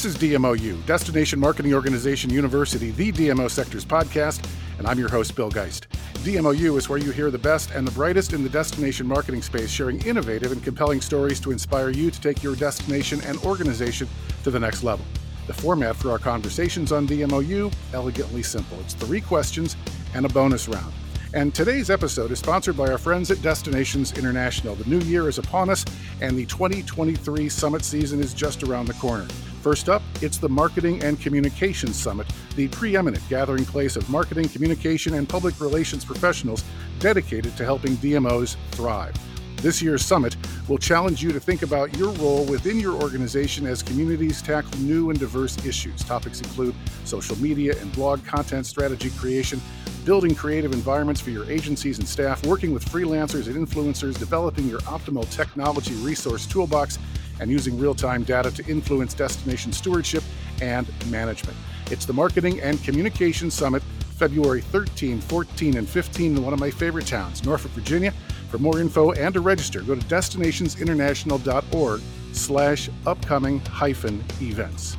This 0.00 0.16
is 0.16 0.30
DMOU, 0.30 0.86
Destination 0.86 1.38
Marketing 1.38 1.74
Organization 1.74 2.30
University, 2.30 2.90
the 2.90 3.12
DMO 3.12 3.50
Sectors 3.50 3.84
podcast, 3.84 4.42
and 4.78 4.86
I'm 4.86 4.98
your 4.98 5.10
host, 5.10 5.36
Bill 5.36 5.50
Geist. 5.50 5.88
DMOU 6.24 6.78
is 6.78 6.88
where 6.88 6.98
you 6.98 7.10
hear 7.10 7.30
the 7.30 7.36
best 7.36 7.72
and 7.72 7.86
the 7.86 7.90
brightest 7.90 8.32
in 8.32 8.42
the 8.42 8.48
destination 8.48 9.06
marketing 9.06 9.42
space, 9.42 9.68
sharing 9.68 10.00
innovative 10.06 10.52
and 10.52 10.64
compelling 10.64 11.02
stories 11.02 11.38
to 11.40 11.50
inspire 11.50 11.90
you 11.90 12.10
to 12.10 12.18
take 12.18 12.42
your 12.42 12.56
destination 12.56 13.20
and 13.26 13.36
organization 13.40 14.08
to 14.42 14.50
the 14.50 14.58
next 14.58 14.82
level. 14.82 15.04
The 15.46 15.52
format 15.52 15.96
for 15.96 16.10
our 16.12 16.18
conversations 16.18 16.92
on 16.92 17.06
DMOU, 17.06 17.70
elegantly 17.92 18.42
simple. 18.42 18.80
It's 18.80 18.94
three 18.94 19.20
questions 19.20 19.76
and 20.14 20.24
a 20.24 20.30
bonus 20.30 20.66
round. 20.66 20.94
And 21.34 21.54
today's 21.54 21.90
episode 21.90 22.30
is 22.30 22.38
sponsored 22.38 22.78
by 22.78 22.90
our 22.90 22.96
friends 22.96 23.30
at 23.30 23.42
Destinations 23.42 24.16
International. 24.16 24.74
The 24.76 24.88
new 24.88 25.00
year 25.00 25.28
is 25.28 25.36
upon 25.36 25.68
us, 25.68 25.84
and 26.22 26.38
the 26.38 26.46
2023 26.46 27.50
summit 27.50 27.84
season 27.84 28.20
is 28.20 28.32
just 28.32 28.62
around 28.62 28.86
the 28.86 28.94
corner. 28.94 29.28
First 29.60 29.90
up, 29.90 30.00
it's 30.22 30.38
the 30.38 30.48
Marketing 30.48 31.02
and 31.02 31.20
Communications 31.20 31.94
Summit, 31.94 32.26
the 32.56 32.68
preeminent 32.68 33.22
gathering 33.28 33.66
place 33.66 33.94
of 33.94 34.08
marketing, 34.08 34.48
communication, 34.48 35.14
and 35.14 35.28
public 35.28 35.60
relations 35.60 36.02
professionals 36.02 36.64
dedicated 36.98 37.54
to 37.58 37.64
helping 37.64 37.96
DMOs 37.98 38.56
thrive. 38.70 39.14
This 39.56 39.82
year's 39.82 40.02
summit 40.02 40.34
will 40.66 40.78
challenge 40.78 41.22
you 41.22 41.30
to 41.32 41.40
think 41.40 41.60
about 41.60 41.94
your 41.98 42.10
role 42.12 42.46
within 42.46 42.80
your 42.80 42.94
organization 43.02 43.66
as 43.66 43.82
communities 43.82 44.40
tackle 44.40 44.78
new 44.78 45.10
and 45.10 45.18
diverse 45.18 45.62
issues. 45.66 46.02
Topics 46.04 46.40
include 46.40 46.74
social 47.04 47.36
media 47.36 47.78
and 47.78 47.92
blog 47.92 48.24
content 48.24 48.64
strategy 48.64 49.10
creation, 49.10 49.60
building 50.06 50.34
creative 50.34 50.72
environments 50.72 51.20
for 51.20 51.28
your 51.28 51.44
agencies 51.50 51.98
and 51.98 52.08
staff, 52.08 52.46
working 52.46 52.72
with 52.72 52.82
freelancers 52.86 53.46
and 53.46 53.68
influencers, 53.68 54.18
developing 54.18 54.66
your 54.66 54.80
optimal 54.80 55.28
technology 55.30 55.92
resource 55.96 56.46
toolbox, 56.46 56.98
and 57.40 57.50
using 57.50 57.78
real 57.78 57.94
time 57.94 58.22
data 58.22 58.50
to 58.52 58.64
influence 58.66 59.14
destination 59.14 59.72
stewardship 59.72 60.22
and 60.62 60.86
management. 61.10 61.56
It's 61.90 62.06
the 62.06 62.12
Marketing 62.12 62.60
and 62.60 62.82
Communications 62.84 63.54
Summit, 63.54 63.82
February 64.16 64.60
13, 64.60 65.20
14, 65.20 65.76
and 65.78 65.88
15 65.88 66.36
in 66.36 66.44
one 66.44 66.52
of 66.52 66.60
my 66.60 66.70
favorite 66.70 67.06
towns, 67.06 67.44
Norfolk, 67.44 67.72
Virginia. 67.72 68.12
For 68.50 68.58
more 68.58 68.80
info 68.80 69.12
and 69.12 69.32
to 69.34 69.40
register, 69.40 69.80
go 69.80 69.94
to 69.94 70.00
destinationsinternational.org 70.02 72.00
slash 72.32 72.90
upcoming 73.06 73.60
hyphen 73.60 74.22
events. 74.40 74.96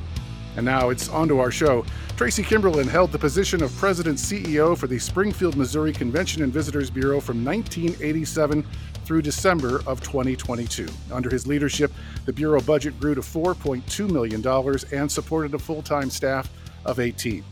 And 0.58 0.66
now 0.66 0.90
it's 0.90 1.10
on 1.10 1.28
to 1.30 1.40
our 1.40 1.52
show. 1.52 1.86
Tracy 2.18 2.44
Kimberlin 2.44 2.88
held 2.88 3.12
the 3.12 3.20
position 3.20 3.64
of 3.64 3.76
President 3.78 4.18
CEO 4.18 4.78
for 4.78 4.88
the 4.88 5.00
Springfield, 5.00 5.56
Missouri 5.56 5.94
Convention 5.94 6.44
and 6.44 6.52
Visitors 6.52 6.90
Bureau 6.90 7.20
from 7.20 7.44
1987 7.44 8.66
through 9.06 9.22
December 9.22 9.82
of 9.88 10.02
2022. 10.02 10.88
Under 11.12 11.30
his 11.30 11.48
leadership, 11.48 11.92
the 12.26 12.34
Bureau 12.34 12.62
budget 12.62 13.00
grew 13.00 13.16
to 13.16 13.22
$4.2 13.22 14.10
million 14.10 14.46
and 14.92 15.12
supported 15.12 15.54
a 15.54 15.60
full 15.60 15.82
time 15.82 16.10
staff 16.10 16.50
of 16.86 17.00
18. 17.00 17.44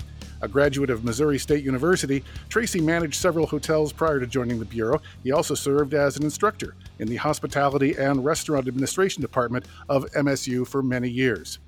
A 0.42 0.48
graduate 0.48 0.90
of 0.90 1.04
Missouri 1.04 1.38
State 1.38 1.66
University, 1.66 2.24
Tracy 2.48 2.80
managed 2.80 3.16
several 3.16 3.46
hotels 3.46 3.92
prior 3.92 4.22
to 4.22 4.28
joining 4.28 4.58
the 4.58 4.66
Bureau. 4.66 5.02
He 5.22 5.34
also 5.34 5.54
served 5.54 5.94
as 5.94 6.16
an 6.16 6.24
instructor 6.24 6.76
in 7.00 7.10
the 7.10 7.18
Hospitality 7.18 7.96
and 7.98 8.24
Restaurant 8.24 8.68
Administration 8.68 9.22
Department 9.22 9.66
of 9.90 10.06
MSU 10.12 10.66
for 10.66 10.82
many 10.82 11.10
years. 11.10 11.60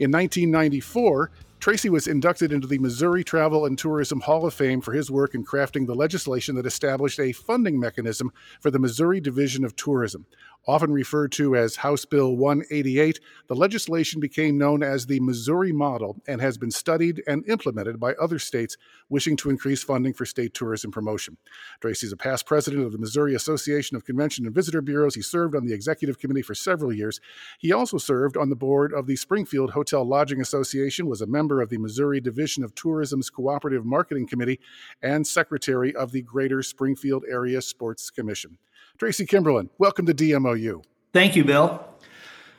In 0.00 0.10
1994, 0.12 1.30
Tracy 1.58 1.90
was 1.90 2.08
inducted 2.08 2.52
into 2.52 2.66
the 2.66 2.78
Missouri 2.78 3.22
Travel 3.22 3.66
and 3.66 3.76
Tourism 3.76 4.20
Hall 4.20 4.46
of 4.46 4.54
Fame 4.54 4.80
for 4.80 4.94
his 4.94 5.10
work 5.10 5.34
in 5.34 5.44
crafting 5.44 5.86
the 5.86 5.94
legislation 5.94 6.54
that 6.54 6.64
established 6.64 7.20
a 7.20 7.32
funding 7.32 7.78
mechanism 7.78 8.32
for 8.62 8.70
the 8.70 8.78
Missouri 8.78 9.20
Division 9.20 9.62
of 9.62 9.76
Tourism. 9.76 10.24
Often 10.66 10.92
referred 10.92 11.32
to 11.32 11.56
as 11.56 11.76
House 11.76 12.04
Bill 12.04 12.36
188, 12.36 13.18
the 13.48 13.54
legislation 13.54 14.20
became 14.20 14.58
known 14.58 14.82
as 14.82 15.06
the 15.06 15.18
Missouri 15.20 15.72
Model 15.72 16.20
and 16.28 16.40
has 16.40 16.58
been 16.58 16.70
studied 16.70 17.22
and 17.26 17.48
implemented 17.48 17.98
by 17.98 18.12
other 18.14 18.38
states 18.38 18.76
wishing 19.08 19.36
to 19.38 19.48
increase 19.48 19.82
funding 19.82 20.12
for 20.12 20.26
state 20.26 20.52
tourism 20.52 20.90
promotion. 20.90 21.38
Tracy 21.80 22.06
is 22.06 22.12
a 22.12 22.16
past 22.16 22.44
president 22.44 22.84
of 22.84 22.92
the 22.92 22.98
Missouri 22.98 23.34
Association 23.34 23.96
of 23.96 24.04
Convention 24.04 24.44
and 24.44 24.54
Visitor 24.54 24.82
Bureaus. 24.82 25.14
He 25.14 25.22
served 25.22 25.56
on 25.56 25.64
the 25.64 25.72
executive 25.72 26.18
committee 26.18 26.42
for 26.42 26.54
several 26.54 26.92
years. 26.92 27.20
He 27.58 27.72
also 27.72 27.96
served 27.96 28.36
on 28.36 28.50
the 28.50 28.56
board 28.56 28.92
of 28.92 29.06
the 29.06 29.16
Springfield 29.16 29.70
Hotel 29.70 30.04
Lodging 30.04 30.42
Association, 30.42 31.06
was 31.06 31.22
a 31.22 31.26
member 31.26 31.62
of 31.62 31.70
the 31.70 31.78
Missouri 31.78 32.20
Division 32.20 32.62
of 32.64 32.74
Tourism's 32.74 33.30
Cooperative 33.30 33.86
Marketing 33.86 34.26
Committee, 34.26 34.60
and 35.02 35.26
secretary 35.26 35.96
of 35.96 36.12
the 36.12 36.22
Greater 36.22 36.62
Springfield 36.62 37.24
Area 37.28 37.62
Sports 37.62 38.10
Commission. 38.10 38.58
Tracy 39.00 39.24
Kimberlin, 39.24 39.70
welcome 39.78 40.04
to 40.04 40.12
DMOU. 40.12 40.82
Thank 41.14 41.34
you, 41.34 41.42
Bill. 41.42 41.82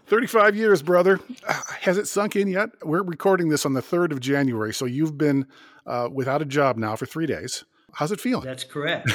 35 0.07 0.56
years, 0.56 0.81
brother. 0.81 1.19
Has 1.81 2.00
it 2.00 2.07
sunk 2.07 2.35
in 2.35 2.47
yet? 2.47 2.72
We're 2.81 3.03
recording 3.03 3.50
this 3.50 3.63
on 3.63 3.74
the 3.74 3.81
3rd 3.84 4.12
of 4.12 4.19
January, 4.22 4.74
so 4.74 4.85
you've 4.85 5.19
been 5.19 5.46
uh, 5.85 6.09
without 6.12 6.41
a 6.41 6.46
job 6.46 6.78
now 6.78 6.96
for 6.96 7.06
three 7.06 7.28
days. 7.28 7.63
How's 7.94 8.12
it 8.12 8.19
feeling? 8.19 8.44
That's 8.44 8.63
correct. 8.63 9.12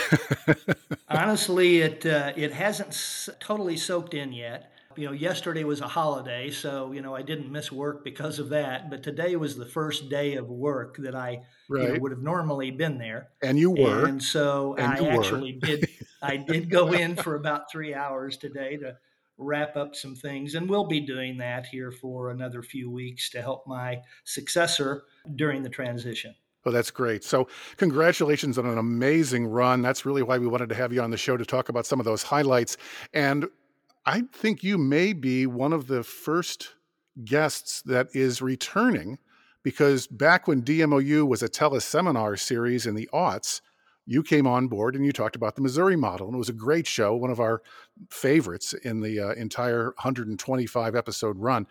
Honestly, 1.09 1.81
it 1.81 2.07
uh, 2.07 2.33
it 2.37 2.53
hasn't 2.53 2.91
s- 2.91 3.29
totally 3.41 3.77
soaked 3.77 4.15
in 4.15 4.33
yet 4.33 4.71
you 4.97 5.07
know, 5.07 5.13
yesterday 5.13 5.65
was 5.65 5.81
a 5.81 5.89
holiday, 5.89 6.51
so 6.51 6.93
you 6.93 7.03
know 7.03 7.15
I 7.15 7.23
didn't 7.23 7.51
miss 7.51 7.71
work 7.71 8.05
because 8.05 8.39
of 8.39 8.49
that. 8.51 8.91
But 8.91 9.03
today 9.03 9.37
was 9.37 9.57
the 9.57 9.67
first 9.67 10.09
day 10.09 10.35
of 10.35 10.49
work 10.49 10.97
that 10.99 11.15
I 11.15 11.43
right. 11.69 11.83
you 11.83 11.95
know, 11.95 12.01
would 12.01 12.13
have 12.13 12.23
normally 12.23 12.71
been 12.71 12.99
there, 12.99 13.29
and 13.43 13.59
you 13.59 13.71
were, 13.71 14.07
and 14.07 14.23
so 14.23 14.75
and 14.79 14.93
I 14.93 15.09
actually 15.09 15.53
did. 15.53 15.89
I 16.23 16.37
did 16.37 16.71
go 16.71 16.93
in 16.93 17.17
for 17.17 17.35
about 17.35 17.71
three 17.71 17.95
hours 17.95 18.37
today 18.37 18.77
to 18.79 18.97
wrap 19.39 19.77
up 19.77 19.95
some 19.95 20.15
things, 20.15 20.55
and 20.55 20.69
we'll 20.69 20.87
be 20.87 21.01
doing 21.01 21.37
that 21.39 21.67
here 21.67 21.93
for 21.93 22.31
another 22.31 22.63
few 22.63 22.91
weeks 22.91 23.31
to 23.31 23.43
help 23.43 23.67
my 23.67 24.01
successor 24.25 25.05
during 25.37 25.63
the 25.63 25.69
transition. 25.69 26.35
Oh, 26.65 26.73
that's 26.73 26.91
great. 26.91 27.23
So, 27.23 27.47
congratulations 27.77 28.59
on 28.59 28.67
an 28.67 28.79
amazing 28.79 29.47
run. 29.47 29.83
That's 29.83 30.05
really 30.05 30.25
why 30.25 30.39
we 30.39 30.49
wanted 30.49 30.69
to 30.71 30.75
have 30.75 30.93
you 30.93 31.01
on 31.01 31.11
the 31.11 31.17
show 31.17 31.37
to 31.37 31.45
talk 31.45 31.69
about 31.69 31.87
some 31.87 32.01
of 32.01 32.05
those 32.05 32.25
highlights. 32.25 32.77
And 33.15 33.47
I 34.07 34.23
think 34.33 34.63
you 34.63 34.79
may 34.79 35.13
be 35.13 35.47
one 35.47 35.73
of 35.73 35.89
the 35.89 36.05
first 36.05 36.75
guests 37.25 37.83
that 37.83 38.07
is 38.15 38.41
returning 38.41 39.19
because 39.65 40.07
back 40.07 40.47
when 40.47 40.63
DMOU 40.63 41.27
was 41.27 41.43
a 41.43 41.49
teleseminar 41.49 42.39
series 42.39 42.87
in 42.87 42.95
the 42.95 43.09
aughts, 43.13 43.61
you 44.07 44.23
came 44.23 44.47
on 44.47 44.69
board 44.69 44.95
and 44.95 45.05
you 45.05 45.11
talked 45.11 45.35
about 45.35 45.57
the 45.57 45.63
Missouri 45.63 45.97
model, 45.97 46.29
and 46.29 46.37
it 46.37 46.39
was 46.39 46.49
a 46.49 46.53
great 46.53 46.87
show, 46.87 47.17
one 47.17 47.33
of 47.33 47.41
our 47.41 47.63
favorites 48.09 48.73
in 48.73 49.01
the 49.01 49.19
uh, 49.19 49.33
entire 49.33 49.87
125 49.87 50.95
episode 50.95 51.37
run. 51.37 51.67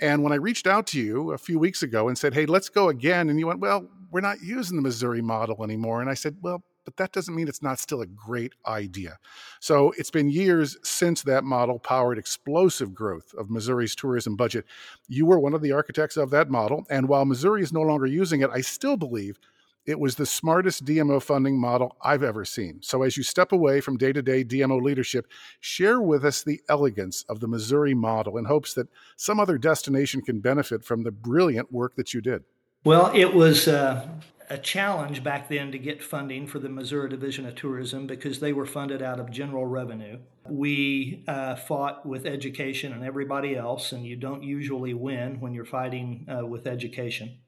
And 0.00 0.22
when 0.22 0.32
I 0.32 0.36
reached 0.36 0.66
out 0.66 0.86
to 0.88 1.00
you 1.00 1.32
a 1.32 1.38
few 1.38 1.58
weeks 1.58 1.82
ago 1.82 2.08
and 2.08 2.16
said, 2.16 2.32
"Hey, 2.32 2.46
let's 2.46 2.70
go 2.70 2.88
again," 2.88 3.28
and 3.28 3.38
you 3.38 3.46
went, 3.46 3.60
"Well, 3.60 3.90
we're 4.10 4.22
not 4.22 4.40
using 4.42 4.76
the 4.76 4.82
Missouri 4.82 5.20
model 5.20 5.62
anymore," 5.62 6.00
and 6.00 6.08
I 6.08 6.14
said, 6.14 6.38
"Well, 6.40 6.64
but 6.84 6.96
that 6.96 7.12
doesn't 7.12 7.34
mean 7.34 7.48
it's 7.48 7.62
not 7.62 7.78
still 7.78 8.00
a 8.00 8.06
great 8.06 8.52
idea. 8.66 9.18
So 9.60 9.92
it's 9.96 10.10
been 10.10 10.28
years 10.28 10.76
since 10.82 11.22
that 11.22 11.44
model 11.44 11.78
powered 11.78 12.18
explosive 12.18 12.94
growth 12.94 13.34
of 13.34 13.50
Missouri's 13.50 13.94
tourism 13.94 14.36
budget. 14.36 14.64
You 15.08 15.26
were 15.26 15.38
one 15.38 15.54
of 15.54 15.62
the 15.62 15.72
architects 15.72 16.16
of 16.16 16.30
that 16.30 16.50
model. 16.50 16.86
And 16.90 17.08
while 17.08 17.24
Missouri 17.24 17.62
is 17.62 17.72
no 17.72 17.82
longer 17.82 18.06
using 18.06 18.40
it, 18.40 18.50
I 18.52 18.60
still 18.60 18.96
believe 18.96 19.38
it 19.86 20.00
was 20.00 20.14
the 20.14 20.26
smartest 20.26 20.84
DMO 20.84 21.22
funding 21.22 21.58
model 21.58 21.96
I've 22.00 22.22
ever 22.22 22.44
seen. 22.44 22.80
So, 22.82 23.02
as 23.02 23.16
you 23.16 23.22
step 23.22 23.52
away 23.52 23.80
from 23.80 23.98
day 23.98 24.12
to 24.12 24.22
day 24.22 24.42
DMO 24.42 24.80
leadership, 24.82 25.26
share 25.60 26.00
with 26.00 26.24
us 26.24 26.42
the 26.42 26.60
elegance 26.68 27.24
of 27.28 27.40
the 27.40 27.48
Missouri 27.48 27.94
model 27.94 28.38
in 28.38 28.46
hopes 28.46 28.72
that 28.74 28.88
some 29.16 29.38
other 29.38 29.58
destination 29.58 30.22
can 30.22 30.40
benefit 30.40 30.84
from 30.84 31.02
the 31.02 31.10
brilliant 31.10 31.70
work 31.70 31.96
that 31.96 32.14
you 32.14 32.22
did. 32.22 32.44
Well, 32.84 33.10
it 33.14 33.34
was 33.34 33.68
uh, 33.68 34.06
a 34.50 34.58
challenge 34.58 35.22
back 35.22 35.48
then 35.48 35.72
to 35.72 35.78
get 35.78 36.02
funding 36.02 36.46
for 36.46 36.58
the 36.58 36.68
Missouri 36.68 37.08
Division 37.08 37.46
of 37.46 37.54
Tourism 37.54 38.06
because 38.06 38.40
they 38.40 38.52
were 38.52 38.66
funded 38.66 39.02
out 39.02 39.20
of 39.20 39.30
general 39.30 39.66
revenue. 39.66 40.18
We 40.48 41.24
uh, 41.26 41.56
fought 41.56 42.04
with 42.04 42.26
education 42.26 42.92
and 42.92 43.04
everybody 43.04 43.56
else, 43.56 43.92
and 43.92 44.04
you 44.04 44.16
don't 44.16 44.42
usually 44.42 44.94
win 44.94 45.40
when 45.40 45.54
you're 45.54 45.64
fighting 45.64 46.26
uh, 46.28 46.46
with 46.46 46.66
education. 46.66 47.38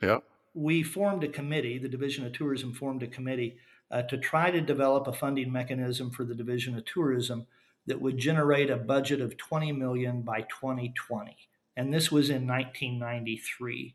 Yeah. 0.00 0.18
We 0.54 0.82
formed 0.82 1.24
a 1.24 1.28
committee, 1.28 1.78
the 1.78 1.88
Division 1.88 2.24
of 2.24 2.32
Tourism 2.32 2.72
formed 2.72 3.02
a 3.02 3.06
committee 3.06 3.58
uh, 3.90 4.02
to 4.02 4.16
try 4.16 4.50
to 4.50 4.60
develop 4.60 5.06
a 5.06 5.12
funding 5.12 5.52
mechanism 5.52 6.10
for 6.10 6.24
the 6.24 6.34
Division 6.34 6.76
of 6.76 6.84
Tourism 6.86 7.46
that 7.86 8.00
would 8.00 8.18
generate 8.18 8.70
a 8.70 8.76
budget 8.76 9.20
of 9.20 9.36
20 9.36 9.72
million 9.72 10.22
by 10.22 10.40
2020. 10.40 11.36
And 11.76 11.92
this 11.92 12.10
was 12.10 12.30
in 12.30 12.46
1993 12.46 13.94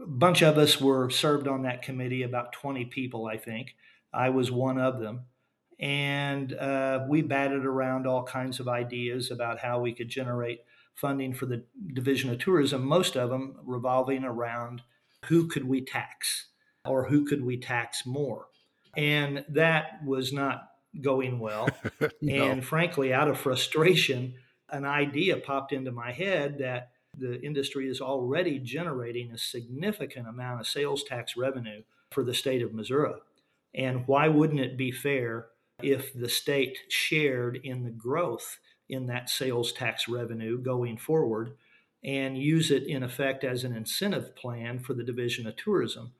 a 0.00 0.06
bunch 0.06 0.42
of 0.42 0.58
us 0.58 0.80
were 0.80 1.10
served 1.10 1.48
on 1.48 1.62
that 1.62 1.82
committee, 1.82 2.22
about 2.22 2.52
20 2.52 2.86
people, 2.86 3.26
I 3.26 3.36
think. 3.36 3.74
I 4.12 4.30
was 4.30 4.50
one 4.50 4.78
of 4.78 5.00
them. 5.00 5.26
And 5.78 6.52
uh, 6.54 7.04
we 7.08 7.22
batted 7.22 7.64
around 7.64 8.06
all 8.06 8.22
kinds 8.22 8.60
of 8.60 8.68
ideas 8.68 9.30
about 9.30 9.58
how 9.58 9.80
we 9.80 9.92
could 9.92 10.08
generate 10.08 10.60
funding 10.94 11.34
for 11.34 11.46
the 11.46 11.64
Division 11.92 12.30
of 12.30 12.38
Tourism, 12.38 12.84
most 12.84 13.16
of 13.16 13.30
them 13.30 13.56
revolving 13.64 14.24
around 14.24 14.82
who 15.26 15.48
could 15.48 15.66
we 15.66 15.84
tax 15.84 16.48
or 16.84 17.08
who 17.08 17.24
could 17.24 17.44
we 17.44 17.56
tax 17.58 18.06
more. 18.06 18.46
And 18.96 19.44
that 19.48 20.04
was 20.04 20.32
not 20.32 20.68
going 21.00 21.38
well. 21.40 21.68
no. 22.20 22.50
And 22.50 22.64
frankly, 22.64 23.12
out 23.12 23.28
of 23.28 23.38
frustration, 23.38 24.34
an 24.68 24.84
idea 24.84 25.36
popped 25.36 25.72
into 25.72 25.90
my 25.90 26.12
head 26.12 26.58
that 26.58 26.91
The 27.18 27.40
industry 27.42 27.88
is 27.88 28.00
already 28.00 28.58
generating 28.58 29.30
a 29.30 29.38
significant 29.38 30.26
amount 30.26 30.60
of 30.60 30.66
sales 30.66 31.04
tax 31.04 31.36
revenue 31.36 31.82
for 32.10 32.24
the 32.24 32.34
state 32.34 32.62
of 32.62 32.72
Missouri. 32.72 33.14
And 33.74 34.06
why 34.06 34.28
wouldn't 34.28 34.60
it 34.60 34.76
be 34.76 34.90
fair 34.90 35.46
if 35.82 36.12
the 36.14 36.28
state 36.28 36.78
shared 36.88 37.60
in 37.64 37.84
the 37.84 37.90
growth 37.90 38.58
in 38.88 39.06
that 39.06 39.30
sales 39.30 39.72
tax 39.72 40.08
revenue 40.08 40.58
going 40.58 40.96
forward 40.96 41.52
and 42.04 42.36
use 42.36 42.70
it 42.70 42.84
in 42.84 43.02
effect 43.02 43.44
as 43.44 43.64
an 43.64 43.74
incentive 43.74 44.34
plan 44.34 44.78
for 44.78 44.94
the 44.94 45.04
Division 45.04 45.46
of 45.46 45.56
Tourism? 45.56 46.12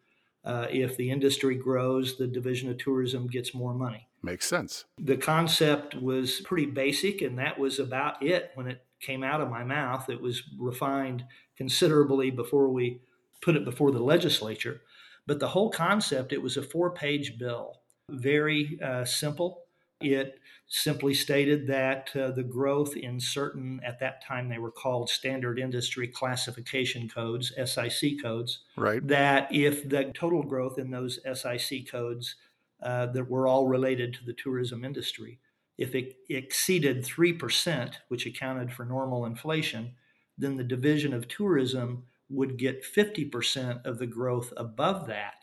Uh, 0.45 0.67
if 0.71 0.97
the 0.97 1.11
industry 1.11 1.55
grows, 1.55 2.17
the 2.17 2.27
Division 2.27 2.69
of 2.69 2.79
Tourism 2.79 3.29
gets 3.29 3.55
more 3.55 3.75
money. 3.75 4.09
Makes 4.23 4.47
sense. 4.47 4.85
The 4.99 5.17
concept 5.17 5.95
was 5.95 6.41
pretty 6.41 6.67
basic, 6.67 7.23
and 7.23 7.39
that 7.39 7.59
was 7.59 7.79
about 7.79 8.23
it 8.23 8.51
when 8.55 8.67
it 8.67 8.85
came 9.03 9.23
out 9.23 9.41
of 9.41 9.51
my 9.51 9.65
mouth. 9.65 10.09
It 10.09 10.21
was 10.21 10.43
refined 10.59 11.25
considerably 11.57 12.31
before 12.31 12.69
we 12.69 13.01
put 13.43 13.57
it 13.57 13.65
before 13.65 13.91
the 13.91 14.01
legislature. 14.01 14.81
But 15.27 15.41
the 15.41 15.49
whole 15.49 15.71
concept, 15.71 16.33
it 16.33 16.43
was 16.43 16.57
a 16.57 16.63
four 16.63 16.91
page 16.91 17.39
bill, 17.39 17.81
very 18.09 18.79
uh, 18.83 19.05
simple. 19.05 19.65
It 20.01 20.41
simply 20.67 21.15
stated 21.15 21.67
that 21.69 22.11
uh, 22.17 22.31
the 22.33 22.43
growth 22.43 22.97
in 22.97 23.21
certain, 23.21 23.81
at 23.85 24.01
that 24.01 24.25
time 24.25 24.49
they 24.49 24.59
were 24.59 24.71
called 24.71 25.11
standard 25.11 25.59
industry 25.59 26.09
classification 26.09 27.09
codes, 27.09 27.53
SIC 27.65 28.23
codes, 28.23 28.61
right. 28.77 29.07
that 29.07 29.55
if 29.55 29.89
the 29.89 30.11
total 30.15 30.43
growth 30.43 30.79
in 30.79 30.91
those 30.91 31.21
SIC 31.35 31.89
codes 31.91 32.37
uh, 32.83 33.07
that 33.07 33.31
were 33.31 33.47
all 33.47 33.69
related 33.69 34.13
to 34.15 34.25
the 34.25 34.33
tourism 34.33 34.85
industry, 34.85 35.39
if 35.83 35.95
it 35.95 36.17
exceeded 36.29 37.05
3%, 37.05 37.95
which 38.09 38.27
accounted 38.27 38.73
for 38.73 38.85
normal 38.85 39.27
inflation, 39.27 39.95
then 40.39 40.57
the 40.57 40.65
Division 40.65 41.13
of 41.13 41.29
Tourism 41.29 42.05
would 42.31 42.57
get 42.57 42.85
50% 42.85 43.85
of 43.85 43.99
the 43.99 44.07
growth 44.07 44.53
above 44.57 45.07
that, 45.09 45.43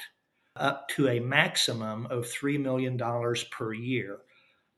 up 0.56 0.88
to 0.89 1.07
a 1.07 1.19
maximum 1.19 2.07
of 2.07 2.25
$3 2.25 2.59
million 2.59 2.97
per 3.51 3.74
year. 3.74 4.19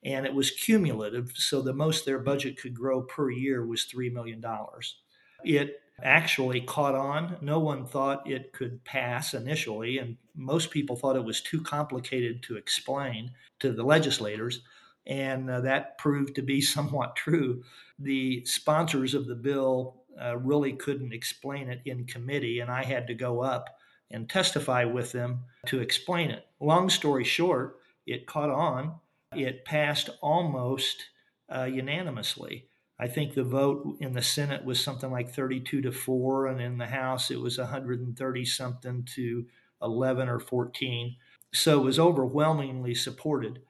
And 0.03 0.25
it 0.25 0.33
was 0.33 0.51
cumulative, 0.51 1.31
so 1.35 1.61
the 1.61 1.73
most 1.73 2.05
their 2.05 2.19
budget 2.19 2.59
could 2.59 2.73
grow 2.73 3.03
per 3.03 3.29
year 3.29 3.65
was 3.65 3.85
$3 3.85 4.11
million. 4.11 4.43
It 5.45 5.79
actually 6.03 6.61
caught 6.61 6.95
on. 6.95 7.37
No 7.41 7.59
one 7.59 7.85
thought 7.85 8.29
it 8.29 8.51
could 8.51 8.83
pass 8.83 9.33
initially, 9.35 9.99
and 9.99 10.17
most 10.35 10.71
people 10.71 10.95
thought 10.95 11.15
it 11.15 11.23
was 11.23 11.41
too 11.41 11.61
complicated 11.61 12.41
to 12.43 12.57
explain 12.57 13.31
to 13.59 13.71
the 13.71 13.83
legislators. 13.83 14.61
And 15.07 15.49
uh, 15.49 15.61
that 15.61 15.97
proved 15.97 16.35
to 16.35 16.41
be 16.41 16.61
somewhat 16.61 17.15
true. 17.15 17.63
The 17.99 18.45
sponsors 18.45 19.13
of 19.13 19.27
the 19.27 19.35
bill 19.35 20.01
uh, 20.21 20.37
really 20.37 20.73
couldn't 20.73 21.13
explain 21.13 21.69
it 21.69 21.81
in 21.85 22.05
committee, 22.05 22.59
and 22.59 22.69
I 22.69 22.83
had 22.83 23.07
to 23.07 23.13
go 23.13 23.41
up 23.41 23.77
and 24.09 24.29
testify 24.29 24.83
with 24.83 25.11
them 25.11 25.45
to 25.67 25.79
explain 25.79 26.31
it. 26.31 26.45
Long 26.59 26.89
story 26.89 27.23
short, 27.23 27.77
it 28.05 28.27
caught 28.27 28.49
on. 28.49 28.95
It 29.33 29.63
passed 29.63 30.09
almost 30.21 31.05
uh, 31.53 31.63
unanimously. 31.63 32.67
I 32.99 33.07
think 33.07 33.33
the 33.33 33.43
vote 33.43 33.97
in 33.99 34.13
the 34.13 34.21
Senate 34.21 34.63
was 34.63 34.83
something 34.83 35.09
like 35.09 35.33
32 35.33 35.81
to 35.81 35.91
4, 35.91 36.47
and 36.47 36.61
in 36.61 36.77
the 36.77 36.85
House 36.87 37.31
it 37.31 37.39
was 37.39 37.57
130 37.57 38.45
something 38.45 39.03
to 39.15 39.45
11 39.81 40.29
or 40.29 40.39
14. 40.39 41.15
So 41.53 41.81
it 41.81 41.83
was 41.83 41.99
overwhelmingly 41.99 42.93
supported. 42.93 43.61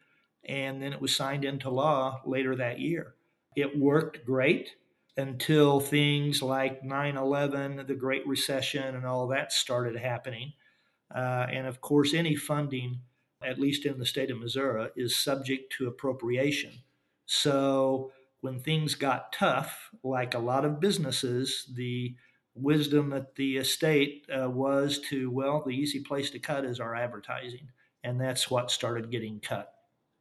And 0.52 0.82
then 0.82 0.92
it 0.92 1.00
was 1.00 1.16
signed 1.16 1.46
into 1.46 1.70
law 1.70 2.22
later 2.26 2.58
that 2.58 2.78
year. 2.78 3.16
It 3.56 3.80
worked 3.80 4.26
great 4.26 4.76
until 5.16 5.80
things 5.80 6.42
like 6.42 6.84
9 6.84 7.16
11, 7.16 7.86
the 7.88 7.96
Great 7.96 8.28
Recession, 8.28 8.96
and 8.96 9.06
all 9.06 9.28
that 9.28 9.54
started 9.54 9.96
happening. 9.96 10.52
Uh, 11.16 11.48
and 11.50 11.68
of 11.68 11.80
course, 11.80 12.14
any 12.14 12.36
funding, 12.36 13.00
at 13.42 13.60
least 13.60 13.86
in 13.86 13.98
the 13.98 14.06
state 14.06 14.30
of 14.30 14.40
Missouri, 14.40 14.90
is 14.98 15.16
subject 15.16 15.72
to 15.78 15.88
appropriation. 15.88 16.72
So 17.26 18.12
when 18.42 18.60
things 18.60 18.96
got 18.96 19.32
tough, 19.32 19.90
like 20.04 20.34
a 20.34 20.40
lot 20.40 20.66
of 20.66 20.82
businesses, 20.82 21.72
the 21.74 22.14
wisdom 22.56 23.14
at 23.14 23.36
the 23.36 23.56
estate 23.56 24.26
uh, 24.30 24.50
was 24.50 25.00
to, 25.12 25.32
well, 25.32 25.64
the 25.66 25.72
easy 25.72 26.02
place 26.02 26.30
to 26.32 26.40
cut 26.40 26.66
is 26.66 26.82
our 26.82 26.94
advertising. 26.94 27.70
And 28.04 28.20
that's 28.20 28.52
what 28.52 28.70
started 28.70 29.12
getting 29.12 29.40
cut. 29.40 29.74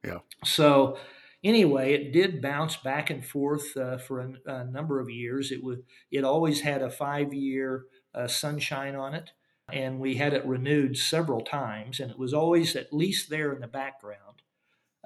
Yeah. 0.05 0.19
So 0.45 0.99
anyway, 1.45 1.95
it 1.95 2.13
did 2.13 2.43
bounce 2.43 2.77
back 2.77 3.11
and 3.11 3.25
forth 3.25 3.77
uh, 3.77 3.99
for 3.99 4.21
a, 4.21 4.33
a, 4.47 4.65
number 4.65 5.01
of 5.01 5.11
years. 5.11 5.51
It 5.53 5.63
was 5.63 5.79
it 6.11 6.25
always 6.25 6.61
had 6.61 6.83
a 6.83 6.91
five 6.91 7.33
year 7.35 7.85
uh, 8.15 8.27
sunshine 8.27 8.95
on 8.95 9.15
it, 9.15 9.31
and 9.73 10.01
we 10.01 10.17
had 10.17 10.33
it 10.33 10.47
renewed 10.47 10.97
several 10.97 11.43
times, 11.43 12.01
and 12.01 12.11
it 12.11 12.19
was 12.19 12.35
always 12.35 12.77
at 12.77 12.93
least 12.93 13.31
there 13.31 13.53
in 13.53 13.61
the 13.61 13.67
background. 13.67 14.43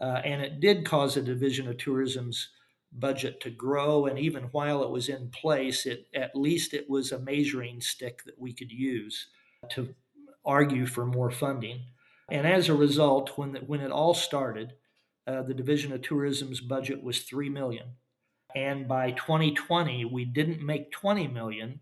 Uh, 0.01 0.21
and 0.25 0.43
it 0.43 0.59
did 0.59 0.85
cause 0.85 1.17
a 1.17 1.23
division 1.23 1.69
of 1.69 1.77
tourism's 1.77 2.49
budget 2.93 3.41
to 3.41 3.51
grow, 3.51 4.07
and 4.07 4.19
even 4.19 4.45
while 4.53 4.83
it 4.83 4.91
was 4.91 5.09
in 5.09 5.29
place, 5.31 5.87
it 5.87 6.07
at 6.15 6.37
least 6.37 6.75
it 6.75 6.89
was 6.89 7.13
a 7.13 7.19
measuring 7.19 7.81
stick 7.81 8.25
that 8.25 8.39
we 8.39 8.53
could 8.53 8.71
use 8.71 9.29
to 9.71 9.95
argue 10.45 10.87
for 10.87 11.07
more 11.07 11.31
funding. 11.31 11.81
And 12.31 12.47
as 12.47 12.69
a 12.69 12.75
result, 12.75 13.37
when 13.37 13.53
the, 13.53 13.61
when 13.61 13.81
it 13.81 13.91
all 13.91 14.15
started, 14.15 14.75
uh, 15.27 15.43
the 15.43 15.55
Division 15.55 15.93
of 15.93 16.03
Tourism's 16.03 16.61
budget 16.61 17.03
was 17.03 17.23
three 17.23 17.49
million, 17.49 17.87
and 18.55 18.87
by 18.87 19.13
2020 19.13 20.05
we 20.05 20.25
didn't 20.25 20.65
make 20.65 20.91
20 20.93 21.29
million, 21.29 21.81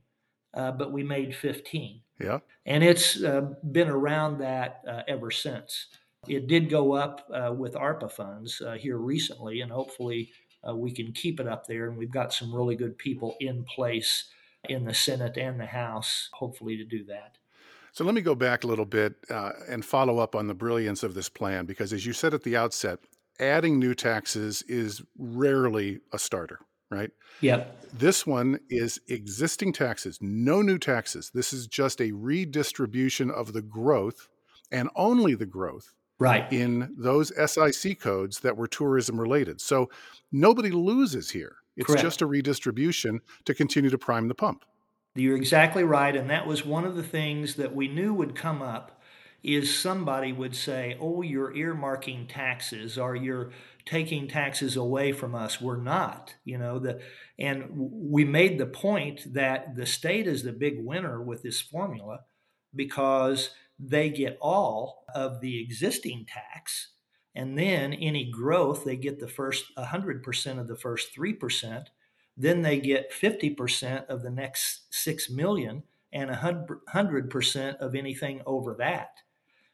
uh, 0.55 0.73
but 0.73 0.93
we 0.93 1.03
made 1.03 1.35
15. 1.35 2.01
Yeah, 2.21 2.39
and 2.67 2.85
it's 2.85 3.23
uh, 3.23 3.53
been 3.71 3.89
around 3.89 4.39
that 4.39 4.83
uh, 4.89 5.03
ever 5.09 5.31
since. 5.31 5.87
It 6.29 6.47
did 6.47 6.71
go 6.71 6.93
up 6.93 7.29
uh, 7.35 7.53
with 7.53 7.75
ARPA 7.75 8.11
funds 8.11 8.61
uh, 8.61 8.75
here 8.75 8.99
recently, 8.99 9.61
and 9.61 9.73
hopefully 9.73 10.31
we 10.73 10.93
can 10.93 11.11
keep 11.11 11.41
it 11.41 11.49
up 11.49 11.67
there. 11.67 11.89
And 11.89 11.99
we've 11.99 12.13
got 12.13 12.33
some 12.33 12.55
really 12.55 12.77
good 12.77 12.97
people 12.97 13.35
in 13.41 13.65
place 13.65 14.27
in 14.69 14.85
the 14.85 14.95
Senate 14.95 15.37
and 15.37 15.59
the 15.59 15.67
House, 15.67 16.29
hopefully, 16.33 16.77
to 16.77 16.85
do 16.85 17.05
that. 17.07 17.39
So 17.93 18.05
let 18.05 18.15
me 18.15 18.23
go 18.23 18.35
back 18.35 18.65
a 18.65 18.67
little 18.67 18.87
bit 18.87 19.15
uh, 19.29 19.53
and 19.69 19.85
follow 19.85 20.19
up 20.19 20.35
on 20.35 20.47
the 20.47 20.55
brilliance 20.55 21.03
of 21.03 21.13
this 21.13 21.29
plan 21.29 21.67
because, 21.67 21.93
as 21.93 22.07
you 22.07 22.15
said 22.15 22.33
at 22.33 22.43
the 22.43 22.57
outset, 22.57 22.99
adding 23.41 23.79
new 23.79 23.95
taxes 23.95 24.63
is 24.63 25.03
rarely 25.19 26.01
a 26.13 26.19
starter, 26.19 26.61
right? 26.91 27.11
Yep. 27.41 27.93
This 27.93 28.27
one 28.27 28.59
is 28.71 29.01
existing 29.09 29.73
taxes, 29.73 30.19
no 30.21 30.63
new 30.63 30.79
taxes. 30.79 31.31
This 31.35 31.53
is 31.53 31.67
just 31.67 32.01
a 32.01 32.13
redistribution 32.13 33.31
of 33.31 33.53
the 33.53 33.63
growth 33.63 34.29
and 34.71 34.89
only 34.97 35.35
the 35.35 35.47
growth 35.47 35.95
right 36.19 36.51
in 36.53 36.95
those 36.97 37.33
SIC 37.51 38.01
codes 38.01 38.41
that 38.41 38.57
were 38.57 38.69
tourism 38.69 39.21
related. 39.21 39.61
So 39.61 39.91
nobody 40.31 40.71
loses 40.71 41.31
here. 41.31 41.57
It's 41.77 41.87
Correct. 41.87 42.03
just 42.03 42.23
a 42.23 42.27
redistribution 42.27 43.21
to 43.45 43.55
continue 43.55 43.91
to 43.91 43.99
prime 43.99 44.29
the 44.29 44.35
pump. 44.35 44.65
You're 45.15 45.37
exactly 45.37 45.85
right 45.85 46.15
and 46.15 46.31
that 46.31 46.47
was 46.47 46.65
one 46.65 46.85
of 46.85 46.97
the 46.97 47.03
things 47.03 47.57
that 47.57 47.75
we 47.75 47.89
knew 47.89 48.15
would 48.15 48.35
come 48.35 48.63
up 48.63 49.02
is 49.43 49.77
somebody 49.77 50.33
would 50.33 50.55
say, 50.55 50.97
"Oh, 51.01 51.23
you're 51.23 51.55
earmarking 51.55 52.29
taxes, 52.29 52.99
or 52.99 53.17
you're 53.17 53.53
taking 53.85 54.29
taxes 54.29 54.77
away 54.77 55.13
from 55.13 55.35
us." 55.35 55.61
We're 55.61 55.83
not, 55.83 56.35
you 56.45 56.59
know. 56.59 56.79
The 56.79 57.01
and 57.39 57.67
we 57.75 58.25
made 58.25 58.59
the 58.59 58.67
point 58.67 59.35
that 59.35 59.75
the 59.77 59.87
state 59.87 60.27
is 60.27 60.43
the 60.43 60.53
big 60.53 60.85
winner 60.85 61.23
with 61.23 61.43
this 61.43 61.61
formula 61.61 62.21
because 62.75 63.51
they 63.79 64.11
get 64.11 64.39
all 64.41 65.05
of 65.15 65.41
the 65.41 65.61
existing 65.61 66.27
tax, 66.27 66.93
and 67.35 67.59
then 67.59 67.93
any 67.95 68.31
growth 68.31 68.85
they 68.85 68.97
get 68.97 69.19
the 69.19 69.29
first 69.29 69.65
100% 69.77 70.59
of 70.61 70.69
the 70.69 70.77
first 70.77 71.13
three 71.13 71.33
percent. 71.33 71.91
Then 72.37 72.63
they 72.63 72.81
get 72.81 73.13
50% 73.13 74.07
of 74.07 74.23
the 74.23 74.31
next 74.31 74.93
6 74.95 75.31
million 75.31 75.83
and 76.13 76.31
100% 76.31 77.77
of 77.77 77.95
anything 77.95 78.43
over 78.47 78.75
that. 78.79 79.11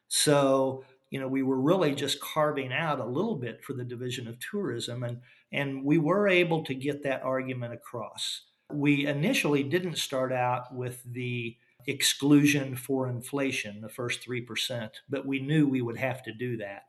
So, 0.09 0.83
you 1.09 1.19
know, 1.19 1.27
we 1.27 1.43
were 1.43 1.59
really 1.59 1.95
just 1.95 2.19
carving 2.19 2.73
out 2.73 2.99
a 2.99 3.05
little 3.05 3.35
bit 3.35 3.63
for 3.63 3.73
the 3.73 3.83
Division 3.83 4.27
of 4.27 4.37
Tourism, 4.39 5.03
and, 5.03 5.21
and 5.51 5.83
we 5.85 5.97
were 5.97 6.27
able 6.27 6.63
to 6.65 6.73
get 6.73 7.03
that 7.03 7.23
argument 7.23 7.73
across. 7.73 8.41
We 8.71 9.07
initially 9.07 9.63
didn't 9.63 9.97
start 9.97 10.33
out 10.33 10.73
with 10.73 11.01
the 11.03 11.57
exclusion 11.87 12.75
for 12.75 13.07
inflation, 13.07 13.81
the 13.81 13.89
first 13.89 14.27
3%, 14.27 14.89
but 15.09 15.25
we 15.25 15.39
knew 15.39 15.67
we 15.67 15.81
would 15.81 15.97
have 15.97 16.21
to 16.23 16.33
do 16.33 16.57
that. 16.57 16.83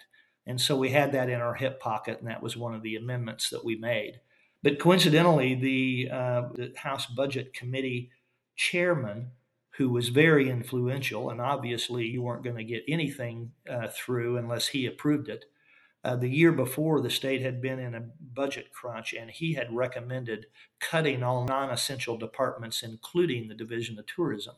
And 0.47 0.61
so 0.61 0.77
we 0.77 0.91
had 0.91 1.13
that 1.13 1.31
in 1.31 1.41
our 1.41 1.55
hip 1.55 1.81
pocket, 1.81 2.19
and 2.19 2.29
that 2.29 2.43
was 2.43 2.57
one 2.57 2.75
of 2.75 2.83
the 2.83 2.97
amendments 2.97 3.51
that 3.51 3.65
we 3.65 3.77
made. 3.77 4.21
But 4.63 4.79
coincidentally, 4.79 5.55
the, 5.55 6.09
uh, 6.13 6.43
the 6.55 6.73
House 6.77 7.07
Budget 7.07 7.55
Committee 7.55 8.11
chairman 8.57 9.31
who 9.77 9.89
was 9.91 10.09
very 10.09 10.51
influential, 10.51 11.31
and 11.31 11.41
obviously 11.41 12.05
you 12.07 12.23
weren't 12.23 12.45
going 12.45 12.57
to 12.57 12.65
get 12.65 12.83
anything 12.89 13.53
uh, 13.69 13.89
through 13.89 14.37
unless 14.37 14.69
he 14.69 14.87
approved 14.87 15.29
it. 15.29 15.45
Uh, 16.03 16.17
the 16.17 16.29
year 16.29 16.51
before, 16.53 17.01
the 17.01 17.11
state 17.11 17.43
had 17.43 17.61
been 17.61 17.79
in 17.79 17.95
a 17.95 18.09
budget 18.35 18.73
crunch, 18.73 19.13
and 19.13 19.31
he 19.31 19.53
had 19.55 19.75
recommended 19.75 20.47
cutting 20.81 21.23
all 21.23 21.45
non 21.45 21.71
essential 21.71 22.17
departments, 22.17 22.83
including 22.83 23.49
the 23.49 23.55
Division 23.55 23.99
of 23.99 24.07
Tourism. 24.07 24.55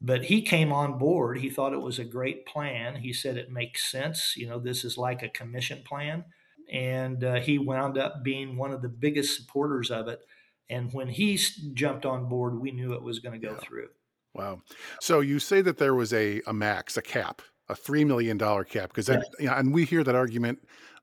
But 0.00 0.26
he 0.26 0.42
came 0.42 0.72
on 0.72 0.98
board. 0.98 1.38
He 1.38 1.50
thought 1.50 1.72
it 1.72 1.80
was 1.80 1.98
a 1.98 2.04
great 2.04 2.46
plan. 2.46 2.96
He 2.96 3.12
said 3.12 3.36
it 3.36 3.50
makes 3.50 3.90
sense. 3.90 4.36
You 4.36 4.46
know, 4.46 4.58
this 4.58 4.84
is 4.84 4.98
like 4.98 5.22
a 5.22 5.28
commission 5.28 5.82
plan. 5.84 6.24
And 6.70 7.24
uh, 7.24 7.40
he 7.40 7.58
wound 7.58 7.98
up 7.98 8.22
being 8.22 8.56
one 8.56 8.70
of 8.70 8.82
the 8.82 8.88
biggest 8.88 9.36
supporters 9.36 9.90
of 9.90 10.08
it. 10.08 10.20
And 10.68 10.92
when 10.92 11.08
he 11.08 11.38
jumped 11.72 12.06
on 12.06 12.28
board, 12.28 12.60
we 12.60 12.70
knew 12.70 12.92
it 12.92 13.02
was 13.02 13.18
going 13.18 13.38
to 13.38 13.46
go 13.46 13.54
yeah. 13.54 13.60
through. 13.60 13.88
Wow. 14.34 14.62
So 15.00 15.20
you 15.20 15.38
say 15.38 15.60
that 15.62 15.78
there 15.78 15.94
was 15.94 16.12
a, 16.12 16.40
a 16.46 16.52
max, 16.52 16.96
a 16.96 17.02
cap, 17.02 17.42
a 17.68 17.74
$3 17.74 18.06
million 18.06 18.38
cap, 18.38 18.90
because 18.90 19.06
that, 19.06 19.26
you 19.38 19.46
know, 19.46 19.54
and 19.54 19.72
we 19.72 19.84
hear 19.84 20.02
that 20.04 20.14
argument 20.14 20.58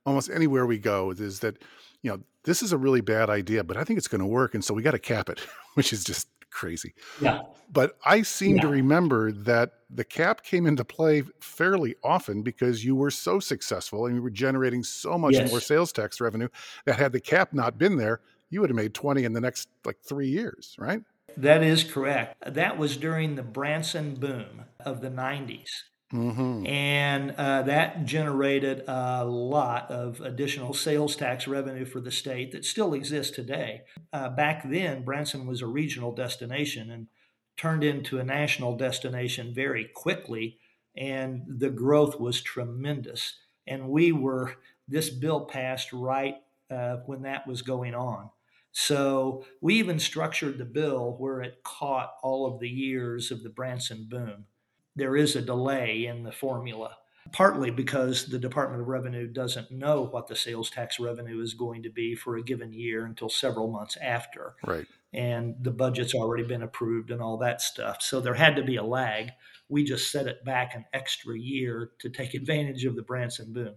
almost 0.06 0.30
anywhere 0.30 0.66
we 0.66 0.78
go 0.78 1.12
is 1.12 1.40
that, 1.40 1.58
you 2.02 2.12
know, 2.12 2.20
this 2.44 2.62
is 2.62 2.72
a 2.72 2.78
really 2.78 3.02
bad 3.02 3.30
idea, 3.30 3.64
but 3.64 3.78
I 3.78 3.84
think 3.84 3.98
it's 3.98 4.08
going 4.08 4.22
to 4.22 4.28
work. 4.28 4.54
And 4.54 4.64
so 4.64 4.74
we 4.74 4.82
got 4.82 4.92
to 4.92 5.00
cap 5.00 5.30
it, 5.30 5.40
which 5.76 5.94
is 5.94 6.04
just 6.04 6.28
crazy. 6.50 6.94
Yeah. 7.22 7.42
But 7.72 7.98
I 8.06 8.24
seem 8.24 8.58
yeah. 8.58 8.64
to 8.64 8.68
remember 8.68 9.32
that 9.32 9.72
the 9.90 10.04
cap 10.04 10.44
came 10.44 10.66
into 10.66 10.84
play 10.84 11.24
fairly 11.40 11.96
often 12.04 12.42
because 12.42 12.84
you 12.84 12.96
were 12.96 13.12
so 13.12 13.40
successful 13.40 14.06
and 14.06 14.16
you 14.16 14.22
were 14.22 14.30
generating 14.30 14.84
so 14.84 15.18
much 15.18 15.34
yes. 15.34 15.50
more 15.50 15.62
sales 15.62 15.92
tax 15.92 16.20
revenue 16.20 16.50
that 16.86 16.98
had 16.98 17.14
the 17.14 17.22
cap 17.22 17.54
not 17.54 17.78
been 17.78 17.96
there, 17.96 18.20
you 18.50 18.60
would 18.60 18.70
have 18.70 18.76
made 18.76 18.94
20 18.94 19.24
in 19.24 19.34
the 19.34 19.42
next 19.42 19.70
like 19.86 19.98
three 20.02 20.28
years, 20.28 20.76
right? 20.78 21.02
That 21.38 21.64
is 21.64 21.84
correct. 21.84 22.36
That 22.46 22.78
was 22.78 22.98
during 22.98 23.36
the 23.36 23.44
Branson 23.44 24.16
boom 24.16 24.66
of 24.80 25.02
the 25.02 25.10
90s. 25.10 25.84
Mm-hmm. 26.14 26.68
And 26.68 27.32
uh, 27.38 27.62
that 27.64 28.06
generated 28.06 28.84
a 28.88 29.24
lot 29.24 29.90
of 29.90 30.20
additional 30.20 30.74
sales 30.74 31.16
tax 31.16 31.48
revenue 31.48 31.86
for 31.86 32.02
the 32.02 32.12
state 32.12 32.52
that 32.52 32.66
still 32.66 32.94
exists 32.94 33.34
today. 33.34 33.84
Uh, 34.12 34.30
back 34.30 34.70
then, 34.70 35.04
Branson 35.04 35.48
was 35.48 35.62
a 35.62 35.68
regional 35.68 36.14
destination 36.14 36.92
and 36.92 37.08
turned 37.56 37.84
into 37.84 38.20
a 38.20 38.24
national 38.24 38.76
destination 38.76 39.54
very 39.54 39.86
quickly, 39.86 40.58
and 40.98 41.44
the 41.48 41.70
growth 41.70 42.20
was 42.20 42.42
tremendous. 42.42 43.38
And 43.66 43.90
we 43.90 44.12
were, 44.12 44.56
this 44.88 45.10
bill 45.10 45.46
passed 45.46 45.94
right 45.94 46.36
uh, 46.70 46.98
when 47.06 47.22
that 47.22 47.48
was 47.48 47.62
going 47.62 47.96
on. 47.96 48.30
So 48.72 49.46
we 49.60 49.76
even 49.76 50.00
structured 50.00 50.58
the 50.58 50.66
bill 50.66 51.16
where 51.18 51.42
it 51.42 51.64
caught 51.64 52.14
all 52.24 52.46
of 52.46 52.60
the 52.60 52.70
years 52.70 53.32
of 53.32 53.44
the 53.44 53.50
Branson 53.50 54.08
boom. 54.10 54.46
There 54.96 55.16
is 55.16 55.36
a 55.36 55.42
delay 55.42 56.06
in 56.06 56.24
the 56.24 56.32
formula, 56.32 56.98
partly 57.32 57.70
because 57.70 58.26
the 58.26 58.40
Department 58.40 58.82
of 58.82 58.88
Revenue 58.88 59.28
doesn't 59.28 59.72
know 59.72 60.06
what 60.06 60.28
the 60.28 60.36
sales 60.36 60.70
tax 60.70 61.00
revenue 61.00 61.42
is 61.42 61.54
going 61.54 61.84
to 61.84 61.90
be 61.90 62.16
for 62.16 62.38
a 62.38 62.44
given 62.44 62.74
year 62.74 63.06
until 63.06 63.30
several 63.30 63.70
months 63.70 63.98
after. 64.02 64.56
Right. 64.66 64.88
And 65.14 65.56
the 65.62 65.72
budget's 65.72 66.14
already 66.14 66.44
been 66.44 66.64
approved 66.64 67.12
and 67.12 67.22
all 67.22 67.38
that 67.38 67.62
stuff. 67.62 68.02
So 68.02 68.22
there 68.22 68.34
had 68.34 68.56
to 68.56 68.64
be 68.64 68.78
a 68.78 68.84
lag. 68.84 69.32
We 69.68 69.84
just 69.84 70.12
set 70.12 70.28
it 70.28 70.44
back 70.46 70.76
an 70.76 70.86
extra 70.94 71.38
year 71.38 71.92
to 72.00 72.10
take 72.10 72.34
advantage 72.34 72.86
of 72.86 72.96
the 72.96 73.02
Branson 73.02 73.52
boom. 73.52 73.76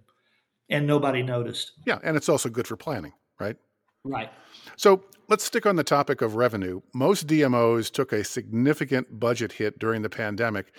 And 0.71 0.87
nobody 0.87 1.23
noticed. 1.23 1.73
Yeah. 1.85 1.99
And 2.05 2.17
it's 2.17 2.29
also 2.29 2.49
good 2.49 2.69
for 2.69 2.77
planning, 2.77 3.13
right? 3.41 3.57
Right. 4.05 4.31
So 4.77 5.03
let's 5.29 5.45
stick 5.45 5.67
on 5.67 5.77
the 5.77 5.85
topic 5.85 6.21
of 6.21 6.37
revenue. 6.37 6.83
Most 6.95 7.27
DMOs 7.27 7.91
took 7.91 8.13
a 8.13 8.23
significant 8.23 9.19
budget 9.19 9.53
hit 9.53 9.79
during 9.79 10.03
the 10.03 10.11
pandemic, 10.11 10.75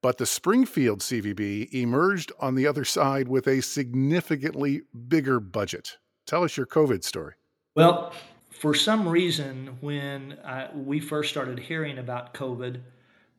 but 0.00 0.18
the 0.18 0.26
Springfield 0.26 1.00
CVB 1.00 1.72
emerged 1.74 2.32
on 2.40 2.54
the 2.54 2.66
other 2.66 2.84
side 2.84 3.28
with 3.28 3.46
a 3.46 3.60
significantly 3.60 4.82
bigger 5.08 5.38
budget. 5.38 5.98
Tell 6.26 6.44
us 6.44 6.56
your 6.56 6.66
COVID 6.66 7.04
story. 7.04 7.34
Well, 7.74 8.12
for 8.50 8.74
some 8.74 9.06
reason, 9.08 9.76
when 9.80 10.38
I, 10.44 10.68
we 10.74 11.00
first 11.00 11.30
started 11.30 11.58
hearing 11.58 11.98
about 11.98 12.32
COVID, 12.32 12.80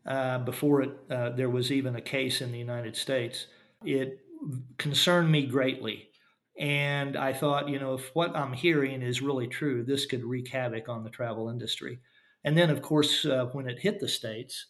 uh, 0.05 0.39
before 0.39 0.81
it, 0.81 0.91
uh, 1.09 1.29
there 1.29 1.49
was 1.49 1.71
even 1.71 1.95
a 1.95 2.01
case 2.01 2.41
in 2.41 2.51
the 2.51 2.57
United 2.57 2.95
States, 2.95 3.47
it 3.85 4.19
concerned 4.77 5.31
me 5.31 5.45
greatly 5.45 6.09
and 6.59 7.17
I 7.17 7.33
thought, 7.33 7.69
you 7.69 7.79
know, 7.79 7.95
if 7.95 8.11
what 8.13 8.35
I'm 8.35 8.53
hearing 8.53 9.01
is 9.01 9.21
really 9.21 9.47
true, 9.47 9.83
this 9.83 10.05
could 10.05 10.23
wreak 10.23 10.49
havoc 10.49 10.87
on 10.87 11.03
the 11.03 11.09
travel 11.09 11.49
industry. 11.49 11.99
And 12.43 12.57
then, 12.57 12.69
of 12.69 12.81
course, 12.81 13.25
uh, 13.25 13.45
when 13.53 13.67
it 13.67 13.79
hit 13.79 13.99
the 13.99 14.07
States, 14.07 14.67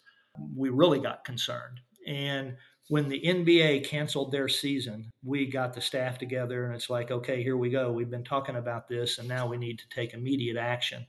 we 0.55 0.69
really 0.69 0.99
got 0.99 1.25
concerned. 1.25 1.81
And 2.07 2.55
when 2.89 3.09
the 3.09 3.21
NBA 3.21 3.85
canceled 3.85 4.31
their 4.31 4.47
season, 4.47 5.09
we 5.23 5.45
got 5.45 5.73
the 5.73 5.81
staff 5.81 6.17
together 6.17 6.65
and 6.65 6.75
it's 6.75 6.89
like, 6.89 7.11
okay, 7.11 7.41
here 7.41 7.57
we 7.57 7.69
go. 7.69 7.91
We've 7.91 8.09
been 8.09 8.23
talking 8.23 8.57
about 8.57 8.87
this 8.87 9.19
and 9.19 9.27
now 9.27 9.47
we 9.47 9.57
need 9.57 9.79
to 9.79 9.89
take 9.89 10.13
immediate 10.13 10.57
action. 10.57 11.05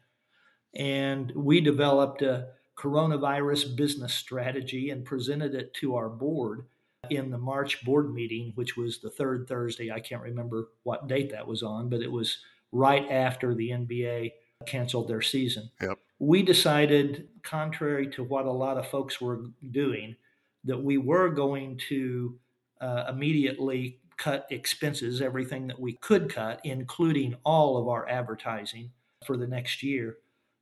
And 0.74 1.32
we 1.34 1.60
developed 1.60 2.22
a 2.22 2.48
coronavirus 2.78 3.76
business 3.76 4.14
strategy 4.14 4.90
and 4.90 5.04
presented 5.04 5.54
it 5.54 5.74
to 5.74 5.94
our 5.96 6.08
board 6.08 6.66
in 7.10 7.30
the 7.30 7.38
March 7.38 7.84
board 7.84 8.12
meeting, 8.12 8.52
which 8.54 8.76
was 8.76 8.98
the 8.98 9.10
third 9.10 9.46
Thursday. 9.48 9.90
I 9.90 10.00
can't 10.00 10.22
remember 10.22 10.68
what 10.82 11.08
date 11.08 11.30
that 11.30 11.46
was 11.46 11.62
on, 11.62 11.88
but 11.88 12.00
it 12.00 12.10
was 12.10 12.38
right 12.72 13.10
after 13.10 13.54
the 13.54 13.70
NBA 13.70 14.32
canceled 14.66 15.08
their 15.08 15.22
season. 15.22 15.70
Yep. 15.80 15.98
We 16.18 16.42
decided, 16.42 17.28
contrary 17.42 18.08
to 18.08 18.24
what 18.24 18.46
a 18.46 18.50
lot 18.50 18.78
of 18.78 18.88
folks 18.88 19.20
were 19.20 19.46
doing, 19.70 20.16
that 20.64 20.82
we 20.82 20.98
were 20.98 21.28
going 21.28 21.78
to 21.88 22.38
uh, 22.80 23.04
immediately 23.08 23.98
cut 24.16 24.46
expenses, 24.50 25.20
everything 25.20 25.66
that 25.66 25.78
we 25.78 25.94
could 25.94 26.32
cut, 26.32 26.60
including 26.64 27.34
all 27.44 27.76
of 27.76 27.88
our 27.88 28.08
advertising 28.08 28.90
for 29.26 29.36
the 29.36 29.46
next 29.46 29.82
year. 29.82 30.18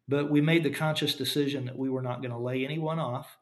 But 0.09 0.31
we 0.31 0.41
made 0.41 0.65
the 0.65 0.71
conscious 0.71 1.15
decision 1.15 1.67
that 1.67 1.79
we 1.79 1.91
were 1.91 2.03
not 2.03 2.23
going 2.23 2.33
to 2.33 2.39
lay 2.39 2.65
anyone 2.65 2.99
off 2.99 3.37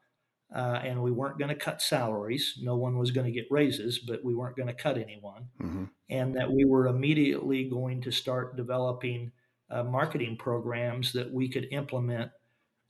uh, 0.53 0.81
and 0.83 1.01
we 1.01 1.11
weren't 1.11 1.39
going 1.39 1.49
to 1.49 1.55
cut 1.55 1.81
salaries. 1.81 2.57
No 2.61 2.75
one 2.75 2.97
was 2.97 3.11
going 3.11 3.25
to 3.25 3.31
get 3.31 3.47
raises, 3.49 3.99
but 3.99 4.23
we 4.23 4.35
weren't 4.35 4.57
going 4.57 4.67
to 4.67 4.73
cut 4.73 4.97
anyone. 4.97 5.47
Mm-hmm. 5.61 5.85
And 6.09 6.35
that 6.35 6.51
we 6.51 6.65
were 6.65 6.87
immediately 6.87 7.69
going 7.69 8.01
to 8.01 8.11
start 8.11 8.57
developing 8.57 9.31
uh, 9.69 9.83
marketing 9.83 10.35
programs 10.37 11.13
that 11.13 11.31
we 11.31 11.47
could 11.47 11.67
implement 11.71 12.31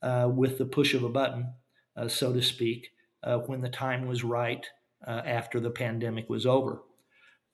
uh, 0.02 0.30
with 0.34 0.58
the 0.58 0.66
push 0.66 0.96
of 0.96 1.04
a 1.04 1.10
button, 1.10 1.54
uh, 1.96 2.08
so 2.08 2.34
to 2.34 2.42
speak, 2.42 2.90
uh, 3.24 3.38
when 3.38 3.62
the 3.62 3.70
time 3.70 4.08
was 4.08 4.24
right 4.24 4.66
uh, 5.06 5.22
after 5.24 5.60
the 5.60 5.70
pandemic 5.70 6.28
was 6.30 6.48
over. 6.48 6.82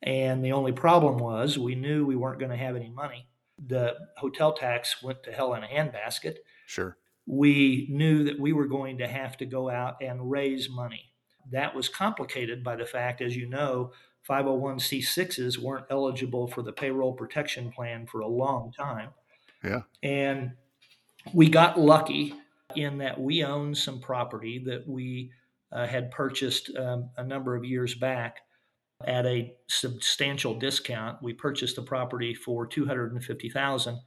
And 0.02 0.46
the 0.46 0.54
only 0.54 0.72
problem 0.72 1.18
was 1.18 1.58
we 1.58 1.76
knew 1.76 2.06
we 2.06 2.16
weren't 2.16 2.40
going 2.40 2.52
to 2.52 2.58
have 2.58 2.78
any 2.78 2.90
money. 2.90 3.28
The 3.68 3.96
hotel 4.16 4.54
tax 4.54 5.04
went 5.04 5.24
to 5.24 5.34
hell 5.34 5.54
in 5.56 5.64
a 5.64 5.68
handbasket. 5.68 6.36
Sure 6.66 6.96
we 7.28 7.88
knew 7.90 8.24
that 8.24 8.40
we 8.40 8.54
were 8.54 8.68
going 8.68 8.98
to 8.98 9.08
have 9.08 9.38
to 9.38 9.46
go 9.46 9.70
out 9.70 10.02
and 10.02 10.32
raise 10.32 10.70
money. 10.70 11.12
That 11.52 11.76
was 11.76 11.90
complicated 11.90 12.64
by 12.64 12.78
the 12.78 12.86
fact, 12.86 13.22
as 13.22 13.36
you 13.36 13.48
know, 13.48 13.92
501c6s 14.28 15.58
weren't 15.58 15.86
eligible 15.90 16.48
for 16.48 16.62
the 16.62 16.72
payroll 16.72 17.14
protection 17.14 17.72
plan 17.72 18.06
for 18.06 18.22
a 18.22 18.28
long 18.28 18.72
time. 18.72 19.10
Yeah. 19.64 19.82
And 20.04 20.52
we 21.34 21.50
got 21.50 21.80
lucky 21.80 22.34
in 22.76 22.98
that 23.00 23.20
we 23.20 23.44
owned 23.44 23.78
some 23.78 24.00
property 24.00 24.60
that 24.66 24.88
we 24.88 25.32
uh, 25.72 25.86
had 25.86 26.12
purchased 26.12 26.76
um, 26.78 27.10
a 27.18 27.24
number 27.24 27.56
of 27.56 27.66
years 27.66 27.94
back 27.94 28.40
at 29.06 29.26
a 29.26 29.54
substantial 29.68 30.58
discount. 30.58 31.22
We 31.22 31.34
purchased 31.34 31.76
the 31.76 31.82
property 31.82 32.34
for 32.34 32.66
250,000 32.66 34.00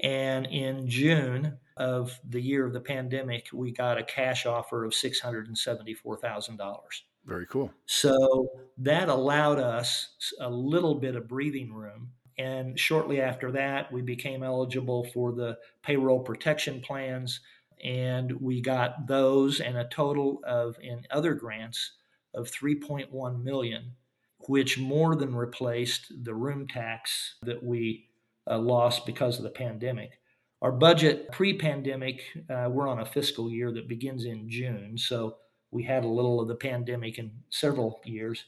and 0.00 0.46
in 0.46 0.88
June 0.88 1.58
of 1.76 2.18
the 2.28 2.40
year 2.40 2.66
of 2.66 2.72
the 2.72 2.80
pandemic, 2.80 3.48
we 3.52 3.70
got 3.70 3.98
a 3.98 4.04
cash 4.04 4.46
offer 4.46 4.84
of 4.84 4.92
$674,000. 4.92 6.80
Very 7.26 7.46
cool. 7.46 7.72
So 7.86 8.48
that 8.78 9.08
allowed 9.08 9.58
us 9.58 10.10
a 10.40 10.48
little 10.48 10.94
bit 10.94 11.16
of 11.16 11.28
breathing 11.28 11.72
room. 11.72 12.10
And 12.38 12.78
shortly 12.78 13.20
after 13.20 13.50
that, 13.52 13.90
we 13.90 14.02
became 14.02 14.42
eligible 14.42 15.04
for 15.12 15.32
the 15.32 15.58
payroll 15.82 16.20
protection 16.20 16.80
plans. 16.80 17.40
And 17.82 18.32
we 18.40 18.60
got 18.60 19.06
those 19.06 19.60
and 19.60 19.76
a 19.76 19.84
total 19.84 20.40
of, 20.44 20.76
in 20.80 21.06
other 21.10 21.34
grants, 21.34 21.92
of 22.34 22.50
3.1 22.50 23.42
million, 23.42 23.92
which 24.40 24.78
more 24.78 25.16
than 25.16 25.34
replaced 25.34 26.24
the 26.24 26.34
room 26.34 26.68
tax 26.68 27.36
that 27.42 27.62
we 27.62 28.08
uh, 28.48 28.58
lost 28.58 29.06
because 29.06 29.38
of 29.38 29.44
the 29.44 29.50
pandemic. 29.50 30.18
Our 30.62 30.72
budget 30.72 31.30
pre 31.32 31.56
pandemic, 31.58 32.22
uh, 32.48 32.68
we're 32.70 32.88
on 32.88 33.00
a 33.00 33.06
fiscal 33.06 33.50
year 33.50 33.70
that 33.72 33.88
begins 33.88 34.24
in 34.24 34.48
June. 34.48 34.96
So 34.96 35.36
we 35.70 35.82
had 35.82 36.04
a 36.04 36.08
little 36.08 36.40
of 36.40 36.48
the 36.48 36.54
pandemic 36.54 37.18
in 37.18 37.30
several 37.50 38.00
years. 38.04 38.44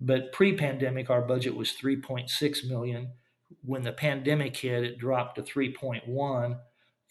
But 0.00 0.32
pre 0.32 0.54
pandemic, 0.54 1.08
our 1.08 1.22
budget 1.22 1.56
was 1.56 1.72
3.6 1.72 2.68
million. 2.68 3.12
When 3.64 3.82
the 3.82 3.92
pandemic 3.92 4.56
hit, 4.56 4.84
it 4.84 4.98
dropped 4.98 5.36
to 5.36 5.42
3.1. 5.42 6.58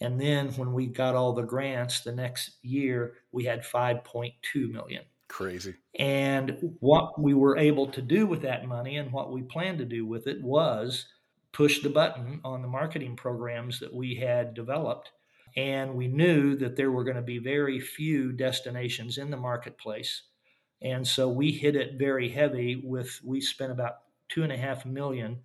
And 0.01 0.19
then 0.19 0.49
when 0.53 0.73
we 0.73 0.87
got 0.87 1.15
all 1.15 1.33
the 1.33 1.41
grants 1.41 2.01
the 2.01 2.11
next 2.11 2.57
year, 2.61 3.15
we 3.31 3.45
had 3.45 3.63
5.2 3.63 4.33
million. 4.71 5.03
Crazy. 5.27 5.75
And 5.97 6.75
what 6.79 7.19
we 7.19 7.33
were 7.33 7.57
able 7.57 7.87
to 7.87 8.01
do 8.01 8.27
with 8.27 8.41
that 8.43 8.67
money 8.67 8.97
and 8.97 9.11
what 9.11 9.31
we 9.31 9.41
planned 9.41 9.79
to 9.79 9.85
do 9.85 10.05
with 10.05 10.27
it 10.27 10.41
was 10.43 11.07
push 11.55 11.81
the 11.81 11.89
button 11.89 12.41
on 12.43 12.61
the 12.61 12.67
marketing 12.67 13.15
programs 13.15 13.79
that 13.79 13.93
we 13.93 14.13
had 14.13 14.53
developed. 14.53 15.11
And 15.55 15.95
we 15.95 16.09
knew 16.09 16.57
that 16.57 16.75
there 16.75 16.91
were 16.91 17.05
going 17.05 17.15
to 17.15 17.21
be 17.21 17.37
very 17.37 17.79
few 17.79 18.33
destinations 18.33 19.17
in 19.17 19.31
the 19.31 19.37
marketplace. 19.37 20.23
And 20.81 21.07
so 21.07 21.29
we 21.29 21.51
hit 21.51 21.77
it 21.77 21.97
very 21.97 22.27
heavy 22.27 22.75
with, 22.83 23.21
we 23.23 23.39
spent 23.39 23.71
about 23.71 23.99
two 24.27 24.43
and 24.43 24.51
a 24.51 24.57
half 24.57 24.85
million 24.85 25.39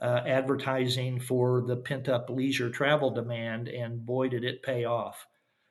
uh, 0.00 0.22
advertising 0.26 1.20
for 1.20 1.60
the 1.60 1.76
pent 1.76 2.08
up 2.08 2.30
leisure 2.30 2.70
travel 2.70 3.10
demand, 3.10 3.68
and 3.68 4.06
boy, 4.06 4.28
did 4.28 4.44
it 4.44 4.62
pay 4.62 4.86
off. 4.86 5.26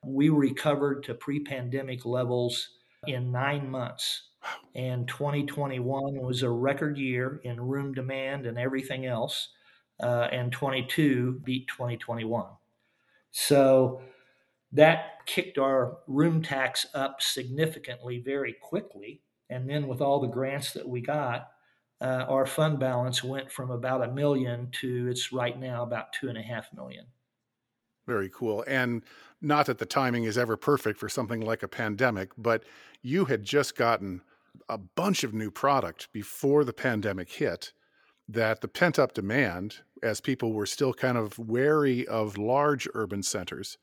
We 0.06 0.30
recovered 0.30 1.04
to 1.06 1.16
pre 1.16 1.40
pandemic 1.40 2.06
levels 2.06 2.70
in 3.08 3.32
nine 3.32 3.72
months. 3.72 4.30
And 4.76 5.08
2021 5.08 6.22
was 6.22 6.44
a 6.44 6.50
record 6.50 7.00
year 7.00 7.42
in 7.44 7.60
room 7.60 7.92
demand 7.94 8.46
and 8.46 8.60
everything 8.60 9.08
else. 9.08 9.50
Uh, 10.02 10.28
and 10.32 10.52
22 10.52 11.42
beat 11.44 11.68
2021. 11.68 12.46
So 13.32 14.02
that 14.72 15.26
kicked 15.26 15.58
our 15.58 15.98
room 16.08 16.42
tax 16.42 16.86
up 16.94 17.22
significantly 17.22 18.20
very 18.20 18.54
quickly. 18.54 19.22
And 19.50 19.70
then 19.70 19.88
with 19.88 20.02
all 20.02 20.20
the 20.20 20.28
grants 20.28 20.72
that 20.74 20.88
we 20.88 21.02
got, 21.02 21.50
uh, 22.02 22.26
our 22.30 22.46
fund 22.46 22.80
balance 22.80 23.24
went 23.24 23.52
from 23.52 23.72
about 23.72 24.04
a 24.04 24.12
million 24.12 24.70
to 24.82 25.08
it's 25.08 25.34
right 25.34 25.60
now 25.60 25.84
about 25.84 26.14
two 26.14 26.30
and 26.30 26.38
a 26.38 26.42
half 26.42 26.72
million. 26.74 27.06
Very 28.08 28.30
cool. 28.30 28.64
And 28.68 29.04
not 29.42 29.66
that 29.66 29.80
the 29.80 29.86
timing 29.86 30.24
is 30.24 30.38
ever 30.38 30.58
perfect 30.58 31.00
for 31.00 31.10
something 31.10 31.42
like 31.42 31.62
a 31.62 31.68
pandemic, 31.68 32.32
but 32.38 32.64
you 33.02 33.26
had 33.26 33.44
just 33.44 33.76
gotten 33.76 34.22
a 34.68 34.78
bunch 34.78 35.24
of 35.24 35.34
new 35.34 35.52
product 35.52 36.12
before 36.12 36.64
the 36.64 36.74
pandemic 36.74 37.30
hit 37.32 37.74
that 38.30 38.62
the 38.62 38.68
pent 38.68 39.00
up 39.00 39.14
demand, 39.14 39.78
as 40.04 40.22
people 40.22 40.54
were 40.54 40.68
still 40.68 40.94
kind 40.94 41.18
of 41.18 41.38
wary 41.40 42.08
of 42.08 42.38
large 42.38 42.88
urban 42.94 43.24
centers, 43.24 43.78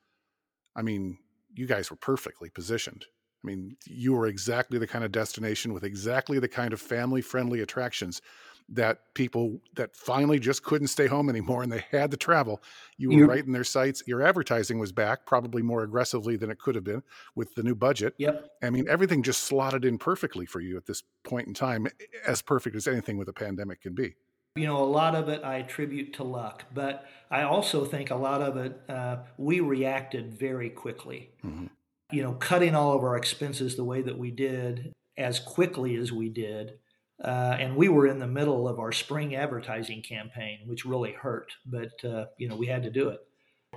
I 0.74 0.82
mean, 0.82 1.18
you 1.54 1.66
guys 1.66 1.90
were 1.90 1.96
perfectly 1.96 2.48
positioned. 2.48 3.06
I 3.44 3.46
mean, 3.46 3.76
you 3.86 4.12
were 4.12 4.26
exactly 4.26 4.78
the 4.78 4.86
kind 4.86 5.04
of 5.04 5.12
destination 5.12 5.72
with 5.72 5.84
exactly 5.84 6.38
the 6.38 6.48
kind 6.48 6.72
of 6.72 6.80
family 6.80 7.22
friendly 7.22 7.60
attractions 7.60 8.22
that 8.68 9.14
people 9.14 9.60
that 9.76 9.94
finally 9.94 10.40
just 10.40 10.64
couldn't 10.64 10.88
stay 10.88 11.06
home 11.06 11.28
anymore 11.28 11.62
and 11.62 11.70
they 11.70 11.84
had 11.90 12.10
to 12.10 12.16
travel. 12.16 12.62
You 12.98 13.08
were 13.08 13.14
You're, 13.14 13.28
right 13.28 13.44
in 13.44 13.52
their 13.52 13.64
sights. 13.64 14.02
Your 14.06 14.22
advertising 14.22 14.78
was 14.78 14.90
back, 14.90 15.24
probably 15.26 15.62
more 15.62 15.82
aggressively 15.82 16.36
than 16.36 16.50
it 16.50 16.58
could 16.58 16.74
have 16.74 16.82
been 16.82 17.02
with 17.36 17.54
the 17.54 17.62
new 17.62 17.76
budget. 17.76 18.14
Yep. 18.18 18.48
I 18.62 18.70
mean, 18.70 18.88
everything 18.88 19.22
just 19.22 19.44
slotted 19.44 19.84
in 19.84 19.98
perfectly 19.98 20.46
for 20.46 20.60
you 20.60 20.76
at 20.76 20.86
this 20.86 21.04
point 21.24 21.46
in 21.46 21.54
time, 21.54 21.86
as 22.26 22.42
perfect 22.42 22.74
as 22.74 22.88
anything 22.88 23.16
with 23.16 23.28
a 23.28 23.32
pandemic 23.32 23.82
can 23.82 23.94
be. 23.94 24.16
You 24.56 24.66
know, 24.66 24.82
a 24.82 24.84
lot 24.84 25.14
of 25.14 25.28
it 25.28 25.44
I 25.44 25.56
attribute 25.56 26.14
to 26.14 26.24
luck, 26.24 26.64
but 26.74 27.06
I 27.30 27.42
also 27.42 27.84
think 27.84 28.10
a 28.10 28.16
lot 28.16 28.42
of 28.42 28.56
it 28.56 28.80
uh, 28.88 29.18
we 29.36 29.60
reacted 29.60 30.34
very 30.34 30.70
quickly. 30.70 31.30
Mm-hmm 31.44 31.66
you 32.12 32.22
know, 32.22 32.32
cutting 32.34 32.74
all 32.74 32.94
of 32.94 33.02
our 33.02 33.16
expenses 33.16 33.76
the 33.76 33.84
way 33.84 34.02
that 34.02 34.18
we 34.18 34.30
did 34.30 34.92
as 35.16 35.40
quickly 35.40 35.96
as 35.96 36.12
we 36.12 36.28
did. 36.28 36.78
Uh, 37.22 37.56
and 37.58 37.76
we 37.76 37.88
were 37.88 38.06
in 38.06 38.18
the 38.18 38.26
middle 38.26 38.68
of 38.68 38.78
our 38.78 38.92
spring 38.92 39.34
advertising 39.34 40.02
campaign, 40.02 40.60
which 40.66 40.84
really 40.84 41.12
hurt, 41.12 41.52
but 41.64 42.04
uh, 42.04 42.26
you 42.36 42.46
know 42.46 42.56
we 42.56 42.66
had 42.66 42.82
to 42.82 42.90
do 42.90 43.08
it. 43.08 43.20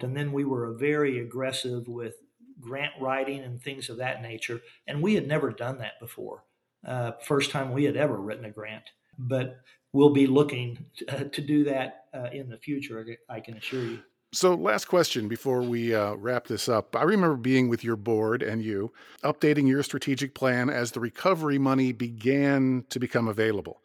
And 0.02 0.16
then 0.16 0.34
we 0.34 0.44
were 0.44 0.74
very 0.74 1.20
aggressive 1.20 1.88
with 1.88 2.16
grant 2.60 2.92
writing 3.00 3.40
and 3.40 3.62
things 3.62 3.90
of 3.90 3.98
that 3.98 4.22
nature, 4.22 4.62
and 4.88 5.02
we 5.02 5.16
had 5.16 5.26
never 5.26 5.52
done 5.52 5.78
that 5.78 6.00
before. 6.02 6.44
Uh, 6.86 7.14
first 7.26 7.52
time 7.52 7.72
we 7.72 7.86
had 7.86 7.96
ever 7.96 8.18
written 8.18 8.44
a 8.44 8.52
grant, 8.52 8.84
but 9.18 9.62
we'll 9.94 10.12
be 10.12 10.28
looking 10.28 10.86
to, 10.98 11.30
to 11.30 11.42
do 11.42 11.64
that 11.66 12.06
uh, 12.14 12.30
in 12.32 12.50
the 12.50 12.58
future. 12.58 13.06
I 13.30 13.40
can 13.40 13.58
assure 13.58 13.84
you. 13.84 14.00
So, 14.32 14.54
last 14.54 14.86
question 14.86 15.28
before 15.28 15.64
we 15.64 15.96
uh, 15.96 16.14
wrap 16.14 16.46
this 16.46 16.70
up. 16.70 16.96
I 16.96 17.02
remember 17.02 17.36
being 17.36 17.68
with 17.68 17.84
your 17.84 17.96
board 17.96 18.44
and 18.44 18.64
you 18.64 18.94
updating 19.24 19.68
your 19.68 19.82
strategic 19.82 20.36
plan 20.36 20.70
as 20.70 20.92
the 20.92 21.00
recovery 21.00 21.58
money 21.58 21.94
began 21.94 22.86
to 22.90 23.00
become 23.00 23.28
available. 23.28 23.82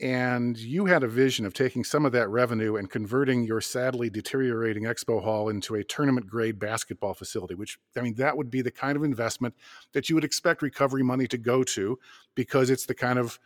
And 0.00 0.58
you 0.58 0.86
had 0.86 1.04
a 1.04 1.08
vision 1.08 1.46
of 1.46 1.54
taking 1.54 1.84
some 1.84 2.04
of 2.04 2.12
that 2.12 2.28
revenue 2.28 2.76
and 2.76 2.90
converting 2.90 3.44
your 3.44 3.60
sadly 3.60 4.10
deteriorating 4.10 4.82
expo 4.82 5.22
hall 5.22 5.48
into 5.48 5.76
a 5.76 5.84
tournament 5.84 6.26
grade 6.26 6.58
basketball 6.58 7.14
facility, 7.14 7.54
which, 7.54 7.78
I 7.96 8.00
mean, 8.00 8.14
that 8.14 8.36
would 8.36 8.50
be 8.50 8.60
the 8.60 8.72
kind 8.72 8.96
of 8.96 9.04
investment 9.04 9.54
that 9.92 10.08
you 10.08 10.16
would 10.16 10.24
expect 10.24 10.60
recovery 10.62 11.04
money 11.04 11.28
to 11.28 11.38
go 11.38 11.62
to 11.62 11.98
because 12.34 12.70
it's 12.70 12.86
the 12.86 12.94
kind 12.94 13.18
of 13.18 13.38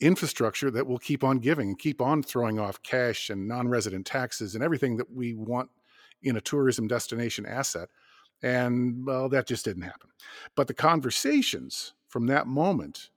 infrastructure 0.00 0.70
that 0.70 0.86
will 0.86 0.98
keep 0.98 1.24
on 1.24 1.38
giving 1.38 1.68
and 1.68 1.78
keep 1.78 2.00
on 2.00 2.22
throwing 2.22 2.58
off 2.58 2.82
cash 2.82 3.30
and 3.30 3.48
non-resident 3.48 4.06
taxes 4.06 4.54
and 4.54 4.62
everything 4.62 4.96
that 4.96 5.10
we 5.10 5.34
want 5.34 5.70
in 6.22 6.36
a 6.36 6.40
tourism 6.40 6.86
destination 6.88 7.46
asset. 7.46 7.88
And 8.42 9.06
well 9.06 9.28
that 9.28 9.46
just 9.46 9.64
didn't 9.64 9.82
happen. 9.82 10.10
But 10.54 10.68
the 10.68 10.74
conversations 10.74 11.94
from 12.08 12.26
that 12.26 12.46
moment 12.46 13.10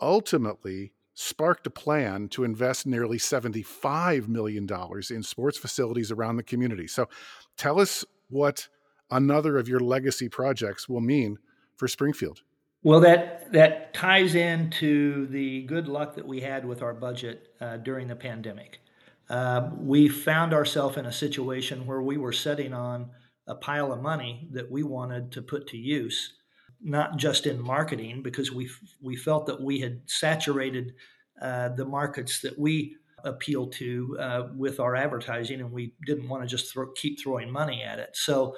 ultimately 0.00 0.92
sparked 1.14 1.66
a 1.66 1.70
plan 1.70 2.28
to 2.28 2.44
invest 2.44 2.86
nearly 2.86 3.18
$75 3.18 4.28
million 4.28 4.66
in 5.10 5.22
sports 5.22 5.58
facilities 5.58 6.10
around 6.10 6.36
the 6.36 6.42
community. 6.42 6.86
So 6.86 7.08
tell 7.56 7.78
us 7.78 8.04
what 8.30 8.66
another 9.10 9.58
of 9.58 9.68
your 9.68 9.80
legacy 9.80 10.28
projects 10.28 10.88
will 10.88 11.02
mean 11.02 11.38
for 11.76 11.86
springfield 11.86 12.42
well, 12.82 13.00
that 13.00 13.52
that 13.52 13.92
ties 13.92 14.34
into 14.34 15.26
the 15.26 15.62
good 15.64 15.86
luck 15.86 16.14
that 16.14 16.26
we 16.26 16.40
had 16.40 16.64
with 16.64 16.82
our 16.82 16.94
budget 16.94 17.48
uh, 17.60 17.76
during 17.76 18.08
the 18.08 18.16
pandemic. 18.16 18.80
Uh, 19.28 19.70
we 19.78 20.08
found 20.08 20.52
ourselves 20.52 20.96
in 20.96 21.06
a 21.06 21.12
situation 21.12 21.86
where 21.86 22.02
we 22.02 22.16
were 22.16 22.32
sitting 22.32 22.72
on 22.72 23.10
a 23.46 23.54
pile 23.54 23.92
of 23.92 24.00
money 24.00 24.48
that 24.52 24.70
we 24.70 24.82
wanted 24.82 25.30
to 25.32 25.42
put 25.42 25.66
to 25.66 25.76
use, 25.76 26.34
not 26.80 27.16
just 27.16 27.46
in 27.46 27.60
marketing, 27.62 28.22
because 28.22 28.50
we 28.52 28.68
we 29.00 29.16
felt 29.16 29.46
that 29.46 29.60
we 29.60 29.80
had 29.80 30.00
saturated 30.06 30.94
uh, 31.40 31.68
the 31.70 31.84
markets 31.84 32.40
that 32.40 32.58
we 32.58 32.96
appeal 33.24 33.68
to 33.68 34.16
uh, 34.18 34.48
with 34.56 34.80
our 34.80 34.96
advertising, 34.96 35.60
and 35.60 35.70
we 35.70 35.94
didn't 36.06 36.28
want 36.28 36.42
to 36.42 36.48
just 36.48 36.72
throw, 36.72 36.90
keep 36.92 37.20
throwing 37.20 37.50
money 37.50 37.82
at 37.82 37.98
it. 37.98 38.10
So 38.14 38.56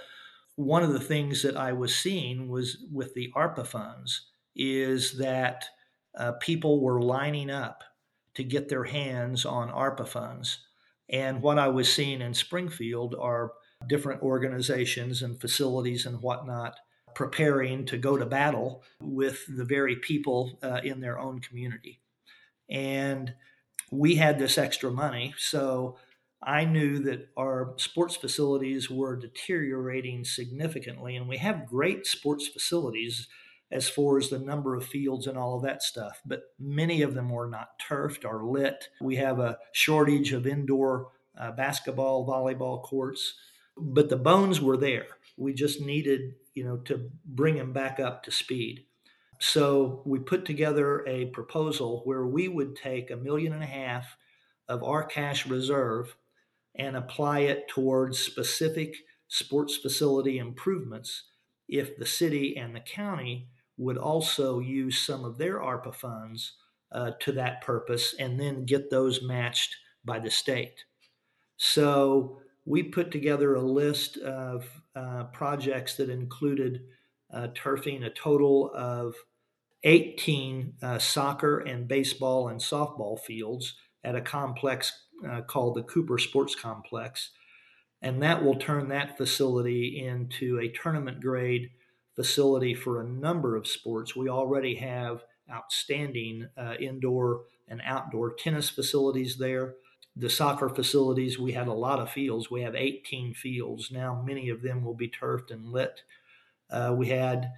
one 0.57 0.83
of 0.83 0.93
the 0.93 1.01
things 1.01 1.43
that 1.43 1.57
I 1.57 1.73
was 1.73 1.95
seeing 1.95 2.49
was 2.49 2.79
with 2.93 3.15
the 3.15 3.33
ARPA 3.37 3.67
funds 3.67 4.29
is 4.55 5.19
that 5.19 5.65
uh, 6.17 6.33
people 6.41 6.81
were 6.81 7.03
lining 7.03 7.51
up 7.51 7.83
to 8.35 8.45
get 8.45 8.69
their 8.69 8.85
hands 8.85 9.45
on 9.45 9.71
ARPA 9.71 10.07
funds. 10.07 10.59
And 11.09 11.43
what 11.43 11.59
I 11.59 11.69
was 11.69 11.93
seeing 11.93 12.21
in 12.21 12.35
Springfield 12.35 13.15
are 13.19 13.53
different 13.89 14.23
organizations 14.23 15.23
and 15.23 15.41
facilities 15.41 16.07
and 16.07 16.23
whatnot 16.23 16.77
preparing 17.15 17.85
to 17.87 17.97
go 17.97 18.17
to 18.17 18.27
battle 18.27 18.83
with 19.01 19.45
the 19.49 19.65
very 19.65 19.97
people 19.97 20.59
uh, 20.63 20.81
in 20.83 21.01
their 21.01 21.19
own 21.19 21.41
community. 21.41 22.01
And 22.69 23.35
we 23.91 24.17
had 24.17 24.39
this 24.39 24.59
extra 24.59 24.91
money. 24.91 25.35
So 25.37 25.97
I 26.47 26.65
knew 26.65 26.99
that 27.01 27.29
our 27.37 27.75
sports 27.77 28.17
facilities 28.17 28.91
were 28.91 29.17
deteriorating 29.17 30.25
significantly, 30.25 31.17
and 31.17 31.29
we 31.29 31.39
have 31.39 31.67
great 31.67 32.07
sports 32.07 32.47
facilities 32.47 33.29
as 33.71 33.89
far 33.89 34.19
as 34.19 34.29
the 34.29 34.39
number 34.39 34.75
of 34.75 34.87
fields 34.87 35.27
and 35.27 35.39
all 35.39 35.57
of 35.57 35.63
that 35.63 35.83
stuff, 35.83 36.21
but 36.25 36.43
many 36.59 37.03
of 37.03 37.15
them 37.15 37.31
were 37.31 37.49
not 37.49 37.79
turfed 37.79 38.25
or 38.25 38.45
lit. 38.45 38.89
We 39.01 39.17
have 39.17 39.41
a 39.41 39.59
shortage 39.73 40.33
of 40.33 40.47
indoor 40.47 41.09
uh, 41.37 41.51
basketball, 41.53 42.27
volleyball 42.27 42.83
courts, 42.83 43.35
but 43.77 44.11
the 44.11 44.17
bones 44.17 44.61
were 44.61 44.77
there. 44.77 45.07
We 45.37 45.55
just 45.55 45.81
needed, 45.81 46.35
you 46.55 46.65
know, 46.65 46.77
to 46.85 47.11
bring 47.25 47.57
them 47.57 47.73
back 47.73 47.99
up 47.99 48.23
to 48.25 48.31
speed. 48.31 48.85
So 49.41 50.03
we 50.05 50.21
put 50.21 50.45
together 50.45 51.05
a 51.07 51.27
proposal 51.27 52.03
where 52.05 52.25
we 52.25 52.47
would 52.49 52.77
take 52.77 53.11
a 53.11 53.17
million 53.17 53.53
and 53.53 53.63
a 53.63 53.67
half 53.67 54.17
of 54.69 54.85
our 54.85 55.03
cash 55.03 55.47
reserve 55.47 56.17
and 56.77 56.97
apply 56.97 57.41
it 57.41 57.69
towards 57.69 58.19
specific 58.19 58.97
sports 59.29 59.77
facility 59.77 60.39
improvements 60.39 61.25
if 61.69 61.97
the 61.97 62.07
city 62.07 62.57
and 62.57 62.75
the 62.75 62.81
county 62.81 63.49
would 63.77 63.99
also 63.99 64.61
use 64.61 64.99
some 64.99 65.25
of 65.25 65.39
their 65.39 65.59
ARPA 65.59 65.95
funds 65.95 66.55
uh, 66.93 67.13
to 67.21 67.33
that 67.33 67.61
purpose 67.63 68.15
and 68.19 68.39
then 68.39 68.65
get 68.65 68.91
those 68.91 69.23
matched 69.23 69.77
by 70.05 70.19
the 70.19 70.31
state. 70.31 70.85
So 71.57 72.41
we 72.65 72.83
put 72.83 73.11
together 73.11 73.55
a 73.55 73.63
list 73.63 74.17
of 74.19 74.67
uh, 74.95 75.25
projects 75.25 75.97
that 75.97 76.09
included 76.09 76.83
uh, 77.33 77.49
turfing 77.49 78.05
a 78.05 78.11
total 78.11 78.71
of 78.75 79.15
18 79.83 80.75
uh, 80.83 80.99
soccer 80.99 81.59
and 81.59 81.89
baseball 81.89 82.49
and 82.49 82.61
softball 82.61 83.19
fields 83.19 83.75
at 84.03 84.15
a 84.15 84.21
complex 84.21 84.93
uh, 85.29 85.43
called 85.43 85.75
the 85.75 85.83
Cooper 85.83 86.19
Sports 86.19 86.55
Complex. 86.55 87.31
And 88.03 88.23
that 88.23 88.45
will 88.45 88.57
turn 88.57 88.89
that 88.89 89.17
facility 89.17 90.05
into 90.05 90.61
a 90.61 90.69
tournament 90.69 91.21
grade 91.21 91.71
facility 92.15 92.75
for 92.75 93.01
a 93.01 93.09
number 93.09 93.57
of 93.57 93.67
sports. 93.67 94.15
We 94.15 94.29
already 94.29 94.77
have 94.77 95.25
outstanding 95.51 96.49
uh, 96.57 96.75
indoor 96.79 97.43
and 97.69 97.81
outdoor 97.85 98.35
tennis 98.35 98.69
facilities 98.71 99.37
there. 99.39 99.75
The 100.17 100.31
soccer 100.31 100.69
facilities, 100.69 101.39
we 101.39 101.53
had 101.53 101.67
a 101.67 101.73
lot 101.73 101.99
of 101.99 102.11
fields. 102.11 102.51
We 102.51 102.63
have 102.63 102.75
18 102.75 103.35
fields. 103.35 103.91
Now, 103.91 104.23
many 104.25 104.49
of 104.49 104.63
them 104.63 104.85
will 104.85 104.95
be 104.95 105.09
turfed 105.09 105.51
and 105.51 105.67
lit. 105.67 106.03
Uh, 106.71 106.95
we 106.97 107.09
had 107.09 107.53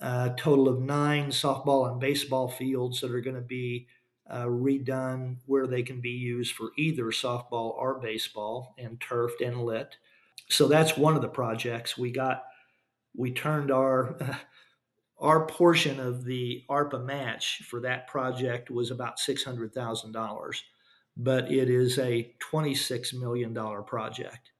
a 0.00 0.34
total 0.36 0.68
of 0.68 0.80
nine 0.80 1.28
softball 1.28 1.90
and 1.90 1.98
baseball 1.98 2.48
fields 2.48 3.00
that 3.00 3.10
are 3.10 3.20
going 3.20 3.36
to 3.36 3.42
be 3.42 3.88
uh, 4.28 4.44
redone 4.44 5.36
where 5.46 5.66
they 5.66 5.82
can 5.82 6.00
be 6.00 6.10
used 6.10 6.54
for 6.54 6.70
either 6.76 7.06
softball 7.06 7.74
or 7.76 8.00
baseball 8.00 8.74
and 8.78 9.00
turfed 9.00 9.40
and 9.40 9.62
lit. 9.62 9.96
So 10.48 10.68
that's 10.68 10.96
one 10.96 11.14
of 11.14 11.22
the 11.22 11.28
projects 11.28 11.96
we 11.96 12.10
got. 12.10 12.44
We 13.14 13.32
turned 13.32 13.70
our 13.70 14.16
our 15.18 15.46
portion 15.46 15.98
of 15.98 16.24
the 16.24 16.64
ARPA 16.68 17.02
match 17.02 17.62
for 17.68 17.80
that 17.80 18.06
project 18.06 18.70
was 18.70 18.90
about 18.90 19.18
six 19.18 19.44
hundred 19.44 19.72
thousand 19.72 20.12
dollars, 20.12 20.62
but 21.16 21.50
it 21.50 21.70
is 21.70 21.98
a 21.98 22.34
twenty 22.38 22.74
six 22.74 23.12
million 23.12 23.54
dollar 23.54 23.82
project. 23.82 24.50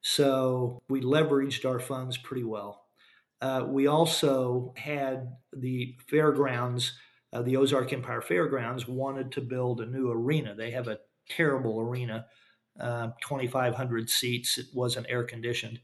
So 0.00 0.82
we 0.88 1.00
leveraged 1.00 1.68
our 1.68 1.80
funds 1.80 2.16
pretty 2.16 2.44
well. 2.44 2.86
Uh, 3.40 3.64
we 3.66 3.86
also 3.86 4.72
had 4.76 5.36
the 5.52 5.96
fairgrounds, 6.08 6.92
uh, 7.32 7.42
the 7.42 7.56
Ozark 7.56 7.92
Empire 7.92 8.20
Fairgrounds, 8.20 8.88
wanted 8.88 9.32
to 9.32 9.40
build 9.40 9.80
a 9.80 9.86
new 9.86 10.10
arena. 10.10 10.54
They 10.54 10.70
have 10.70 10.88
a 10.88 11.00
terrible 11.28 11.80
arena, 11.80 12.26
uh, 12.80 13.08
2,500 13.22 14.08
seats. 14.08 14.58
It 14.58 14.66
wasn't 14.74 15.06
air 15.08 15.24
conditioned. 15.24 15.80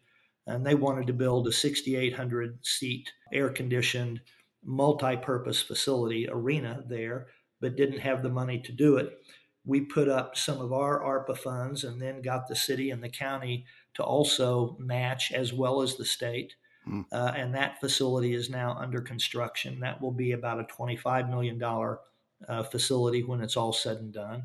And 0.47 0.65
they 0.65 0.75
wanted 0.75 1.07
to 1.07 1.13
build 1.13 1.47
a 1.47 1.53
6,800 1.53 2.65
seat 2.65 3.11
air 3.33 3.49
conditioned, 3.49 4.21
multi 4.63 5.17
purpose 5.17 5.63
facility 5.63 6.29
arena 6.29 6.85
there, 6.87 7.29
but 7.61 7.77
didn't 7.77 8.01
have 8.01 8.23
the 8.23 8.29
money 8.29 8.61
to 8.61 8.73
do 8.73 8.97
it. 8.97 9.19
We 9.67 9.81
put 9.81 10.09
up 10.09 10.37
some 10.37 10.61
of 10.61 10.73
our 10.73 11.01
ARPA 11.01 11.39
funds 11.39 11.85
and 11.85 12.01
then 12.01 12.21
got 12.21 12.47
the 12.47 12.57
city 12.57 12.91
and 12.91 13.03
the 13.03 13.09
county 13.09 13.65
to 13.95 14.03
also 14.03 14.77
match 14.79 15.33
as 15.33 15.53
well 15.55 15.81
as 15.81 15.97
the 15.97 16.05
state 16.05 16.55
Mm. 16.89 17.05
Uh, 17.13 17.33
and 17.37 17.55
that 17.55 17.81
facility 17.81 18.35
is 18.35 18.51
now 18.51 18.77
under 18.79 19.01
construction. 19.01 19.81
That 19.81 20.01
will 20.01 20.13
be 20.13 20.33
about 20.33 20.61
a 20.61 20.65
$25 20.65 21.31
million 21.31 21.63
uh, 21.63 22.63
facility 22.65 23.23
when 23.23 23.41
it's 23.41 23.57
all 23.57 23.73
said 23.73 23.99
and 23.99 24.13
done. 24.13 24.45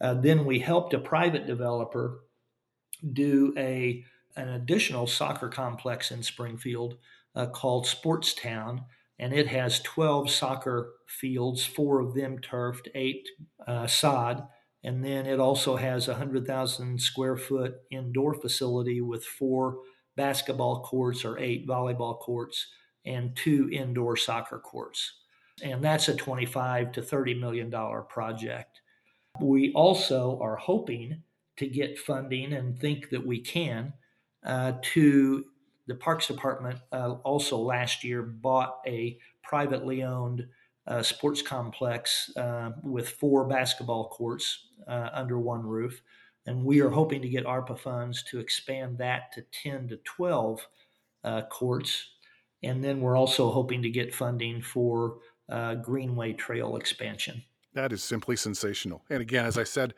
Uh, 0.00 0.14
then 0.14 0.44
we 0.44 0.58
helped 0.58 0.94
a 0.94 0.98
private 0.98 1.46
developer 1.46 2.20
do 3.12 3.52
a 3.56 4.04
an 4.36 4.48
additional 4.50 5.06
soccer 5.06 5.48
complex 5.48 6.10
in 6.10 6.22
Springfield 6.22 6.98
uh, 7.34 7.46
called 7.46 7.86
Sportstown, 7.86 8.84
and 9.18 9.32
it 9.32 9.46
has 9.46 9.80
12 9.80 10.30
soccer 10.30 10.92
fields, 11.06 11.64
four 11.64 12.00
of 12.00 12.14
them 12.14 12.38
turfed, 12.38 12.88
eight 12.94 13.26
uh, 13.66 13.86
sod, 13.86 14.46
and 14.84 15.02
then 15.02 15.24
it 15.24 15.40
also 15.40 15.76
has 15.76 16.06
a 16.06 16.12
100,000 16.12 17.00
square 17.00 17.36
foot 17.38 17.76
indoor 17.90 18.34
facility 18.34 19.00
with 19.00 19.24
four 19.24 19.78
basketball 20.16 20.82
courts 20.82 21.24
or 21.24 21.38
eight 21.38 21.66
volleyball 21.66 22.18
courts 22.18 22.66
and 23.04 23.36
two 23.36 23.68
indoor 23.70 24.16
soccer 24.16 24.58
courts. 24.58 25.12
And 25.62 25.82
that's 25.82 26.08
a 26.08 26.14
25 26.14 26.92
to 26.92 27.02
30 27.02 27.34
million 27.34 27.70
dollar 27.70 28.02
project. 28.02 28.80
We 29.40 29.72
also 29.72 30.38
are 30.40 30.56
hoping 30.56 31.22
to 31.56 31.66
get 31.66 31.98
funding 31.98 32.52
and 32.52 32.78
think 32.78 33.10
that 33.10 33.24
we 33.24 33.40
can 33.40 33.92
uh, 34.44 34.74
to 34.82 35.44
the 35.86 35.94
Parks 35.94 36.26
Department. 36.26 36.78
Uh, 36.92 37.12
also, 37.24 37.56
last 37.56 38.04
year 38.04 38.22
bought 38.22 38.80
a 38.86 39.18
privately 39.42 40.02
owned 40.02 40.46
uh, 40.86 41.02
sports 41.02 41.42
complex 41.42 42.30
uh, 42.36 42.72
with 42.82 43.08
four 43.08 43.44
basketball 43.46 44.08
courts 44.08 44.68
uh, 44.86 45.10
under 45.12 45.38
one 45.38 45.62
roof. 45.64 46.02
And 46.46 46.64
we 46.64 46.80
are 46.80 46.90
hoping 46.90 47.22
to 47.22 47.28
get 47.28 47.44
ARPA 47.44 47.78
funds 47.78 48.22
to 48.24 48.38
expand 48.38 48.98
that 48.98 49.32
to 49.32 49.42
10 49.62 49.88
to 49.88 49.96
12 49.96 50.68
uh, 51.24 51.42
courts. 51.42 52.10
And 52.62 52.82
then 52.82 53.00
we're 53.00 53.16
also 53.16 53.50
hoping 53.50 53.82
to 53.82 53.90
get 53.90 54.14
funding 54.14 54.62
for 54.62 55.18
uh, 55.48 55.74
Greenway 55.74 56.34
Trail 56.34 56.76
expansion. 56.76 57.42
That 57.74 57.92
is 57.92 58.02
simply 58.02 58.36
sensational. 58.36 59.02
And 59.10 59.20
again, 59.20 59.44
as 59.44 59.58
I 59.58 59.64
said 59.64 59.94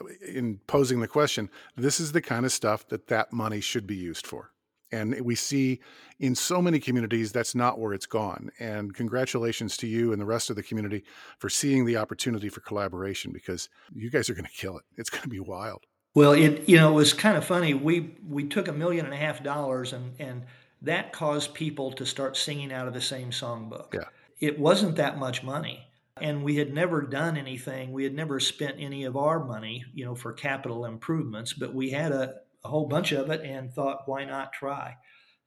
uh, 0.00 0.06
in 0.26 0.58
posing 0.66 1.00
the 1.00 1.08
question, 1.08 1.50
this 1.76 2.00
is 2.00 2.12
the 2.12 2.22
kind 2.22 2.44
of 2.44 2.52
stuff 2.52 2.88
that 2.88 3.06
that 3.08 3.32
money 3.32 3.60
should 3.60 3.86
be 3.86 3.96
used 3.96 4.26
for. 4.26 4.50
And 4.94 5.20
we 5.20 5.34
see 5.34 5.80
in 6.20 6.34
so 6.34 6.62
many 6.62 6.78
communities 6.78 7.32
that's 7.32 7.54
not 7.54 7.78
where 7.78 7.92
it's 7.92 8.06
gone. 8.06 8.50
And 8.60 8.94
congratulations 8.94 9.76
to 9.78 9.86
you 9.86 10.12
and 10.12 10.20
the 10.20 10.26
rest 10.26 10.50
of 10.50 10.56
the 10.56 10.62
community 10.62 11.04
for 11.38 11.48
seeing 11.48 11.84
the 11.84 11.96
opportunity 11.96 12.48
for 12.48 12.60
collaboration 12.60 13.32
because 13.32 13.68
you 13.94 14.10
guys 14.10 14.30
are 14.30 14.34
going 14.34 14.44
to 14.44 14.50
kill 14.52 14.78
it. 14.78 14.84
It's 14.96 15.10
going 15.10 15.22
to 15.22 15.28
be 15.28 15.40
wild. 15.40 15.84
Well, 16.14 16.32
it 16.32 16.68
you 16.68 16.76
know 16.76 16.90
it 16.90 16.94
was 16.94 17.12
kind 17.12 17.36
of 17.36 17.44
funny. 17.44 17.74
We 17.74 18.16
we 18.26 18.44
took 18.44 18.68
a 18.68 18.72
million 18.72 19.04
and 19.04 19.12
a 19.12 19.16
half 19.16 19.42
dollars 19.42 19.92
and 19.92 20.12
and 20.20 20.44
that 20.82 21.12
caused 21.12 21.54
people 21.54 21.90
to 21.92 22.06
start 22.06 22.36
singing 22.36 22.72
out 22.72 22.86
of 22.86 22.94
the 22.94 23.00
same 23.00 23.30
songbook. 23.30 23.94
Yeah. 23.94 24.04
It 24.38 24.58
wasn't 24.58 24.96
that 24.96 25.18
much 25.18 25.42
money. 25.42 25.86
And 26.20 26.44
we 26.44 26.56
had 26.56 26.72
never 26.72 27.02
done 27.02 27.36
anything. 27.36 27.90
We 27.90 28.04
had 28.04 28.14
never 28.14 28.38
spent 28.38 28.76
any 28.78 29.04
of 29.04 29.16
our 29.16 29.42
money, 29.42 29.84
you 29.94 30.04
know, 30.04 30.14
for 30.14 30.32
capital 30.32 30.84
improvements, 30.84 31.52
but 31.52 31.74
we 31.74 31.90
had 31.90 32.12
a, 32.12 32.36
a 32.64 32.68
whole 32.68 32.86
bunch 32.86 33.12
of 33.12 33.30
it 33.30 33.42
and 33.42 33.72
thought, 33.72 34.06
why 34.08 34.24
not 34.24 34.52
try? 34.52 34.96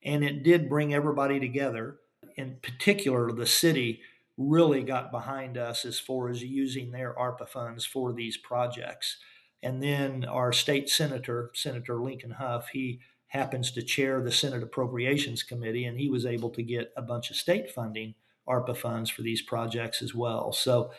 And 0.04 0.24
it 0.24 0.44
did 0.44 0.70
bring 0.70 0.94
everybody 0.94 1.40
together. 1.40 1.98
In 2.36 2.58
particular, 2.62 3.32
the 3.32 3.48
city 3.48 4.02
really 4.38 4.84
got 4.84 5.12
behind 5.12 5.58
us 5.58 5.84
as 5.84 6.00
far 6.00 6.30
as 6.30 6.44
using 6.44 6.92
their 6.92 7.14
ARPA 7.16 7.50
funds 7.50 7.86
for 7.86 8.14
these 8.14 8.38
projects. 8.38 9.18
And 9.64 9.82
then 9.82 10.26
our 10.26 10.54
state 10.54 10.90
senator, 10.90 11.50
Senator 11.56 12.00
Lincoln 12.00 12.32
Hough, 12.32 12.70
he 12.70 13.00
happens 13.28 13.72
to 13.72 13.82
chair 13.82 14.22
the 14.22 14.32
Senate 14.32 14.62
Appropriations 14.64 15.42
Committee, 15.42 15.86
and 15.86 16.00
he 16.00 16.10
was 16.10 16.26
able 16.26 16.52
to 16.52 16.62
get 16.62 16.94
a 16.96 17.02
bunch 17.02 17.32
of 17.32 17.36
state 17.36 17.72
funding, 17.72 18.14
ARPA 18.48 18.78
funds 18.78 19.10
for 19.10 19.24
these 19.24 19.42
projects 19.42 20.02
as 20.02 20.14
well. 20.14 20.54
So, 20.54 20.92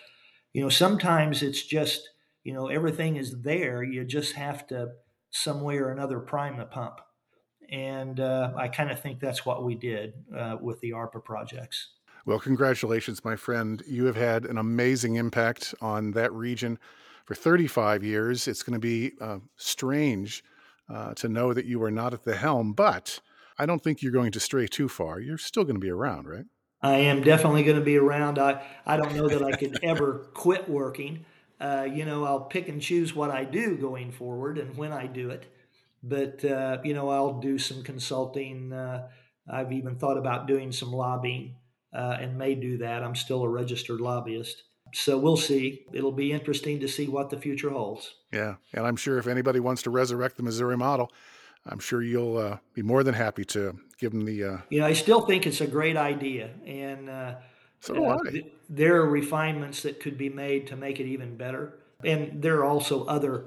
you 0.53 0.61
know, 0.61 0.69
sometimes 0.69 1.43
it's 1.43 1.65
just, 1.65 2.11
you 2.43 2.53
know, 2.53 2.67
everything 2.67 3.17
is 3.17 3.41
there. 3.43 3.83
You 3.83 4.05
just 4.05 4.35
have 4.35 4.67
to 4.67 4.89
some 5.31 5.61
way 5.61 5.79
or 5.79 5.91
another 5.91 6.21
prime 6.21 6.57
the 6.57 6.65
pump. 6.65 7.01
And 7.71 8.19
uh, 8.19 8.53
I 8.57 8.69
kind 8.69 8.91
of 8.91 9.01
think 9.01 9.21
that's 9.21 9.45
what 9.45 9.65
we 9.65 9.75
did 9.75 10.15
uh, 10.37 10.57
with 10.61 10.81
the 10.81 10.91
ARPA 10.91 11.23
projects. 11.23 11.89
Well, 12.25 12.39
congratulations, 12.39 13.25
my 13.25 13.37
friend. 13.37 13.83
You 13.87 14.07
have 14.07 14.17
had 14.17 14.45
an 14.45 14.59
amazing 14.59 15.17
impact 15.17 15.75
on 15.81 16.13
that 16.13 16.33
region 16.33 16.79
for 17.25 17.35
35 17.35 18.03
years. 18.03 18.49
It's 18.49 18.63
going 18.63 18.75
to 18.75 18.79
be 18.79 19.13
uh, 19.21 19.39
strange 19.57 20.43
uh, 20.89 21.15
to 21.15 21.29
know 21.29 21.53
that 21.53 21.67
you 21.67 21.83
are 21.83 21.91
not 21.91 22.15
at 22.15 22.25
the 22.25 22.37
helm, 22.37 22.73
but 22.73 23.21
I 23.59 23.67
don't 23.67 23.83
think 23.83 24.03
you're 24.03 24.13
going 24.13 24.33
to 24.33 24.41
stray 24.41 24.67
too 24.67 24.89
far. 24.89 25.21
You're 25.21 25.39
still 25.39 25.65
going 25.65 25.77
to 25.77 25.81
be 25.81 25.91
around, 25.91 26.27
right? 26.27 26.45
I 26.81 26.97
am 26.97 27.23
definitely 27.23 27.65
going 27.65 27.79
to 27.79 27.85
be 27.85 27.97
around. 27.97 28.39
I, 28.39 28.63
I 28.87 28.97
don't 28.97 29.15
know 29.15 29.29
that 29.29 29.43
I 29.43 29.53
could 29.53 29.79
ever 29.83 30.31
quit 30.35 30.69
working 30.69 31.25
uh, 31.61 31.87
you 31.93 32.05
know, 32.05 32.25
I'll 32.25 32.41
pick 32.45 32.69
and 32.69 32.81
choose 32.81 33.15
what 33.15 33.31
I 33.31 33.45
do 33.45 33.77
going 33.77 34.13
forward 34.13 34.59
and 34.59 34.77
when 34.77 34.93
I 34.93 35.07
do 35.07 35.31
it. 35.31 35.47
But, 36.03 36.45
uh, 36.45 36.79
you 36.85 36.95
know, 36.95 37.09
I'll 37.09 37.41
do 37.41 37.59
some 37.59 37.83
consulting. 37.83 38.73
Uh, 38.73 39.09
I've 39.51 39.73
even 39.73 39.97
thought 39.97 40.19
about 40.19 40.47
doing 40.47 40.71
some 40.71 40.93
lobbying 40.93 41.57
uh, 41.93 42.19
and 42.21 42.39
may 42.39 42.55
do 42.55 42.79
that. 42.79 43.03
I'm 43.03 43.17
still 43.17 43.43
a 43.43 43.49
registered 43.49 44.01
lobbyist. 44.01 44.63
So 44.95 45.19
we'll 45.19 45.37
see. 45.37 45.85
It'll 45.93 46.13
be 46.13 46.33
interesting 46.33 46.81
to 46.81 46.89
see 46.89 47.09
what 47.09 47.31
the 47.31 47.37
future 47.37 47.71
holds. 47.71 48.15
Yeah. 48.33 48.55
And 48.73 48.87
I'm 48.87 48.97
sure 48.97 49.19
if 49.19 49.27
anybody 49.27 49.61
wants 49.61 49.83
to 49.83 49.91
resurrect 49.91 50.37
the 50.37 50.43
Missouri 50.45 50.77
model, 50.77 51.11
I'm 51.67 51.81
sure 51.81 52.03
you'll 52.03 52.39
uh, 52.39 52.59
be 52.75 52.83
more 52.83 53.03
than 53.03 53.15
happy 53.15 53.45
to 53.47 53.77
give 53.99 54.13
them 54.13 54.25
the. 54.25 54.45
Uh... 54.45 54.59
You 54.71 54.81
know, 54.81 54.87
I 54.87 54.93
still 54.93 55.23
think 55.23 55.47
it's 55.47 55.61
a 55.61 55.67
great 55.67 55.97
idea. 55.97 56.51
And, 56.65 57.11
so 57.81 57.95
do 57.95 58.05
uh, 58.05 58.19
I. 58.27 58.43
There 58.69 58.97
are 58.97 59.09
refinements 59.09 59.83
that 59.83 60.01
could 60.01 60.19
be 60.19 60.29
made 60.29 60.67
to 60.69 60.77
make 60.77 61.01
it 61.01 61.07
even 61.07 61.37
better. 61.37 61.75
And 62.05 62.43
there 62.43 62.59
are 62.59 62.65
also 62.65 63.05
other 63.07 63.47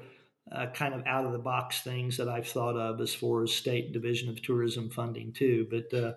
uh, 0.52 0.68
kind 0.68 0.94
of 0.94 1.06
out 1.06 1.26
of 1.26 1.32
the 1.32 1.40
box 1.40 1.82
things 1.82 2.18
that 2.18 2.28
I've 2.28 2.48
thought 2.48 2.76
of 2.76 3.00
as 3.00 3.14
far 3.14 3.44
as 3.44 3.54
state 3.54 3.94
division 3.94 4.30
of 4.30 4.42
tourism 4.42 4.90
funding 4.90 5.32
too. 5.32 5.68
But 5.70 5.98
uh, 5.98 6.14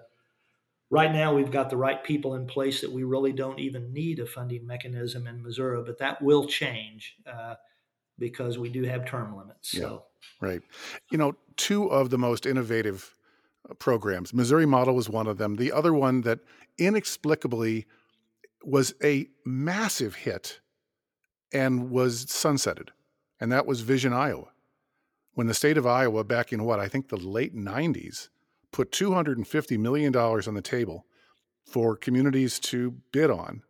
right 0.90 1.12
now 1.12 1.34
we've 1.34 1.50
got 1.50 1.70
the 1.70 1.76
right 1.76 2.02
people 2.02 2.34
in 2.34 2.46
place 2.46 2.80
that 2.80 2.90
we 2.90 3.04
really 3.04 3.32
don't 3.32 3.58
even 3.60 3.92
need 3.92 4.18
a 4.18 4.26
funding 4.26 4.66
mechanism 4.66 5.26
in 5.26 5.42
Missouri, 5.42 5.82
but 5.84 5.98
that 5.98 6.20
will 6.20 6.46
change 6.46 7.16
uh, 7.26 7.54
because 8.18 8.58
we 8.58 8.68
do 8.68 8.82
have 8.82 9.06
term 9.06 9.36
limits. 9.36 9.70
So. 9.70 10.04
Yeah, 10.40 10.48
right. 10.48 10.62
You 11.10 11.18
know, 11.18 11.36
two 11.56 11.86
of 11.86 12.10
the 12.10 12.18
most 12.18 12.46
innovative 12.46 13.14
uh, 13.68 13.74
programs, 13.74 14.34
Missouri 14.34 14.66
Model 14.66 14.94
was 14.94 15.08
one 15.08 15.26
of 15.26 15.38
them. 15.38 15.56
The 15.56 15.72
other 15.72 15.92
one 15.94 16.22
that 16.22 16.40
inexplicably 16.78 17.86
was 18.66 18.94
a 19.02 19.28
massive 19.44 20.14
hit 20.14 20.60
and 21.52 21.90
was 21.90 22.26
sunsetted, 22.26 22.88
and 23.40 23.52
that 23.52 23.66
was 23.66 23.82
Vision 23.82 24.12
Iowa. 24.12 24.48
When 25.34 25.46
the 25.46 25.54
state 25.54 25.76
of 25.76 25.86
Iowa, 25.86 26.24
back 26.24 26.52
in 26.52 26.64
what 26.64 26.80
I 26.80 26.88
think 26.88 27.08
the 27.08 27.16
late 27.16 27.54
90s, 27.54 28.28
put 28.72 28.90
$250 28.92 29.78
million 29.78 30.14
on 30.14 30.54
the 30.54 30.62
table 30.62 31.06
for 31.64 31.96
communities 31.96 32.58
to 32.60 32.92
bid 33.12 33.30
on 33.30 33.62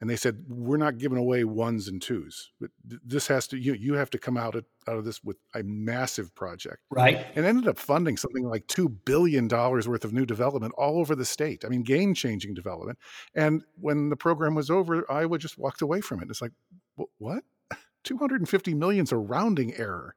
and 0.00 0.08
they 0.08 0.16
said 0.16 0.44
we're 0.48 0.76
not 0.76 0.98
giving 0.98 1.18
away 1.18 1.44
ones 1.44 1.88
and 1.88 2.00
twos 2.00 2.50
but 2.60 2.70
this 2.84 3.26
has 3.26 3.46
to 3.46 3.58
you 3.58 3.74
you 3.74 3.94
have 3.94 4.10
to 4.10 4.18
come 4.18 4.36
out 4.36 4.54
of, 4.54 4.64
out 4.88 4.96
of 4.96 5.04
this 5.04 5.22
with 5.22 5.36
a 5.54 5.62
massive 5.62 6.34
project. 6.34 6.78
Right. 6.90 7.26
And 7.34 7.46
ended 7.46 7.68
up 7.68 7.78
funding 7.78 8.16
something 8.16 8.44
like 8.44 8.66
2 8.66 8.88
billion 8.88 9.48
dollars 9.48 9.88
worth 9.88 10.04
of 10.04 10.12
new 10.12 10.26
development 10.26 10.74
all 10.76 10.98
over 10.98 11.14
the 11.14 11.24
state. 11.24 11.64
I 11.64 11.68
mean 11.68 11.82
game 11.82 12.14
changing 12.14 12.54
development. 12.54 12.98
And 13.34 13.62
when 13.80 14.08
the 14.08 14.16
program 14.16 14.54
was 14.54 14.70
over 14.70 15.10
iowa 15.10 15.38
just 15.38 15.58
walked 15.58 15.82
away 15.82 16.00
from 16.00 16.22
it. 16.22 16.30
It's 16.30 16.42
like 16.42 16.52
what? 17.18 17.44
250 18.04 18.74
million's 18.74 19.12
a 19.12 19.16
rounding 19.16 19.74
error. 19.74 20.14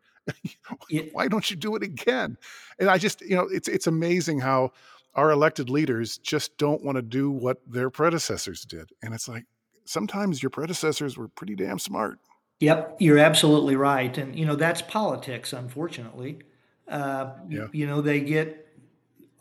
Why 1.11 1.27
don't 1.27 1.49
you 1.51 1.57
do 1.57 1.75
it 1.75 1.83
again? 1.83 2.37
And 2.79 2.89
i 2.89 2.97
just 2.97 3.21
you 3.21 3.35
know 3.35 3.47
it's 3.51 3.67
it's 3.67 3.87
amazing 3.87 4.39
how 4.39 4.71
our 5.15 5.31
elected 5.31 5.69
leaders 5.69 6.17
just 6.17 6.57
don't 6.57 6.83
want 6.83 6.95
to 6.95 7.01
do 7.01 7.29
what 7.29 7.57
their 7.67 7.89
predecessors 7.89 8.65
did. 8.65 8.89
And 9.03 9.13
it's 9.13 9.27
like 9.27 9.45
sometimes 9.85 10.41
your 10.41 10.49
predecessors 10.49 11.17
were 11.17 11.27
pretty 11.27 11.55
damn 11.55 11.79
smart. 11.79 12.19
Yep, 12.59 12.97
you're 12.99 13.17
absolutely 13.17 13.75
right. 13.75 14.17
And, 14.17 14.37
you 14.37 14.45
know, 14.45 14.55
that's 14.55 14.81
politics, 14.81 15.53
unfortunately. 15.53 16.39
Uh, 16.87 17.33
yeah. 17.49 17.67
You 17.71 17.87
know, 17.87 18.01
they 18.01 18.21
get 18.21 18.67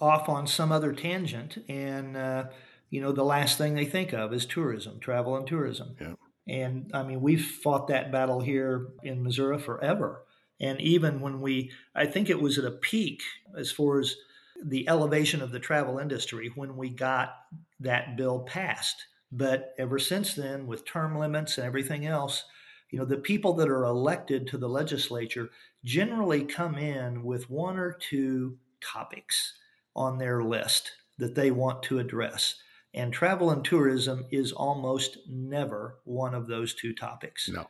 off 0.01 0.29
on 0.29 0.47
some 0.47 0.73
other 0.73 0.93
tangent, 0.93 1.65
and, 1.69 2.17
uh, 2.17 2.45
you 2.91 3.01
know, 3.01 3.13
the 3.13 3.25
last 3.25 3.59
thing 3.59 3.75
they 3.75 3.85
think 3.85 4.13
of 4.13 4.33
is 4.33 4.45
tourism, 4.45 4.99
travel 4.99 5.37
and 5.37 5.47
tourism. 5.47 5.97
Yeah. 6.01 6.15
And 6.49 6.91
I 6.93 7.05
mean, 7.05 7.21
we've 7.21 7.45
fought 7.45 7.87
that 7.89 8.11
battle 8.11 8.41
here 8.41 8.89
in 9.05 9.23
Missouri 9.23 9.59
forever. 9.59 10.25
And 10.61 10.81
even 10.81 11.21
when 11.21 11.41
we, 11.41 11.71
I 11.95 12.07
think 12.07 12.29
it 12.29 12.41
was 12.41 12.59
at 12.59 12.65
a 12.65 12.71
peak 12.71 13.23
as 13.57 13.71
far 13.71 14.01
as 14.01 14.17
the 14.65 14.89
elevation 14.89 15.43
of 15.43 15.53
the 15.53 15.59
travel 15.59 15.99
industry 15.99 16.51
when 16.55 16.77
we 16.77 16.91
got 16.91 17.35
that 17.81 18.17
bill 18.17 18.41
passed 18.41 19.07
but 19.33 19.75
ever 19.79 19.99
since 19.99 20.35
then, 20.35 20.67
with 20.67 20.85
term 20.85 21.19
limits 21.19 21.57
and 21.57 21.67
everything 21.67 22.07
else, 22.07 22.45
you 22.91 22.99
know, 22.99 23.07
the 23.07 23.17
people 23.17 23.55
that 23.55 23.71
are 23.71 23.85
elected 23.85 24.47
to 24.49 24.59
the 24.59 24.69
legislature 24.69 25.49
generally 25.83 26.45
come 26.45 26.77
in 26.77 27.25
with 27.25 27.49
one 27.49 27.79
or 27.79 27.93
two 27.93 28.59
topics 28.83 29.55
on 29.97 30.19
their 30.19 30.45
list 30.45 30.93
that 31.19 31.35
they 31.35 31.51
want 31.51 31.83
to 31.85 31.99
address. 31.99 32.57
And 32.93 33.11
travel 33.11 33.51
and 33.51 33.65
tourism 33.65 34.27
is 34.31 34.53
almost 34.53 35.17
never 35.27 35.97
one 36.05 36.35
of 36.35 36.47
those 36.47 36.75
two 36.75 36.93
topics. 36.95 37.49
No. 37.49 37.67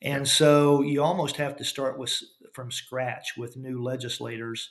And 0.00 0.26
so 0.26 0.82
you 0.82 1.02
almost 1.02 1.36
have 1.36 1.56
to 1.56 1.64
start 1.64 1.98
with 1.98 2.22
from 2.54 2.70
scratch 2.70 3.36
with 3.36 3.56
new 3.56 3.82
legislators. 3.82 4.70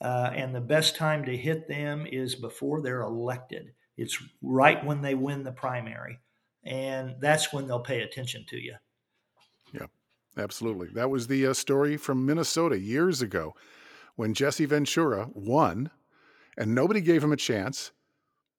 Uh, 0.00 0.30
and 0.34 0.54
the 0.54 0.60
best 0.60 0.96
time 0.96 1.24
to 1.24 1.36
hit 1.36 1.68
them 1.68 2.06
is 2.06 2.34
before 2.34 2.82
they're 2.82 3.02
elected. 3.02 3.72
It's 4.00 4.18
right 4.40 4.82
when 4.82 5.02
they 5.02 5.14
win 5.14 5.44
the 5.44 5.52
primary, 5.52 6.20
and 6.64 7.16
that's 7.20 7.52
when 7.52 7.66
they'll 7.66 7.80
pay 7.80 8.00
attention 8.00 8.46
to 8.48 8.56
you. 8.56 8.74
Yeah, 9.74 9.88
absolutely. 10.38 10.88
That 10.94 11.10
was 11.10 11.26
the 11.26 11.48
uh, 11.48 11.52
story 11.52 11.98
from 11.98 12.24
Minnesota 12.24 12.78
years 12.78 13.20
ago 13.20 13.54
when 14.16 14.32
Jesse 14.32 14.64
Ventura 14.64 15.28
won, 15.34 15.90
and 16.56 16.74
nobody 16.74 17.02
gave 17.02 17.22
him 17.22 17.32
a 17.32 17.36
chance. 17.36 17.92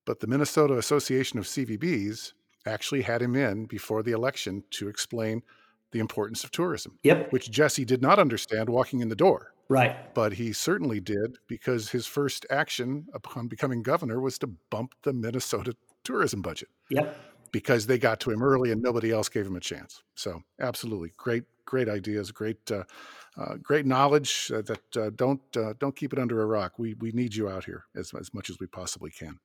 But 0.06 0.19
the 0.19 0.27
Minnesota 0.27 0.77
Association 0.77 1.39
of 1.39 1.45
CVBs 1.45 2.34
actually 2.67 3.01
had 3.01 3.23
him 3.23 3.36
in 3.36 3.65
before 3.65 4.04
the 4.04 4.12
election 4.12 4.63
to 4.71 4.89
explain 4.89 5.41
the 5.89 5.99
importance 5.99 6.43
of 6.43 6.51
tourism. 6.51 6.99
Yep. 7.01 7.32
Which 7.32 7.49
Jesse 7.49 7.86
did 7.86 8.04
not 8.04 8.19
understand 8.19 8.69
walking 8.69 8.99
in 8.99 9.10
the 9.10 9.15
door. 9.15 9.50
Right. 9.71 10.13
But 10.13 10.34
he 10.34 10.51
certainly 10.51 10.99
did 10.99 11.38
because 11.47 11.89
his 11.89 12.05
first 12.05 12.45
action 12.49 13.07
upon 13.13 13.47
becoming 13.47 13.84
governor 13.84 14.19
was 14.19 14.38
to 14.39 14.47
bump 14.47 14.95
the 15.03 15.13
Minnesota 15.13 15.75
tourism 16.03 16.41
budget. 16.41 16.67
Yep. 16.89 17.17
Because 17.53 17.88
they 17.88 17.97
got 17.97 18.19
to 18.21 18.31
him 18.31 18.43
early 18.43 18.71
and 18.71 18.81
nobody 18.81 19.12
else 19.12 19.29
gave 19.29 19.47
him 19.47 19.55
a 19.55 19.62
chance. 19.62 20.03
So, 20.15 20.41
absolutely 20.60 21.13
great, 21.15 21.43
great 21.63 21.88
ideas, 21.88 22.31
great, 22.31 22.69
uh, 22.69 22.84
uh, 23.38 23.55
great 23.63 23.86
knowledge. 23.86 24.49
That 24.49 24.97
uh, 24.97 25.12
don't 25.15 25.41
uh, 25.55 25.73
don't 25.79 25.95
keep 25.95 26.12
it 26.12 26.19
under 26.19 26.41
a 26.41 26.45
rock. 26.45 26.77
We 26.77 26.93
we 26.95 27.12
need 27.12 27.34
you 27.36 27.49
out 27.49 27.65
here 27.65 27.86
as 27.95 28.13
as 28.19 28.34
much 28.34 28.49
as 28.49 28.60
we 28.60 28.67
possibly 28.67 29.10
can. 29.10 29.39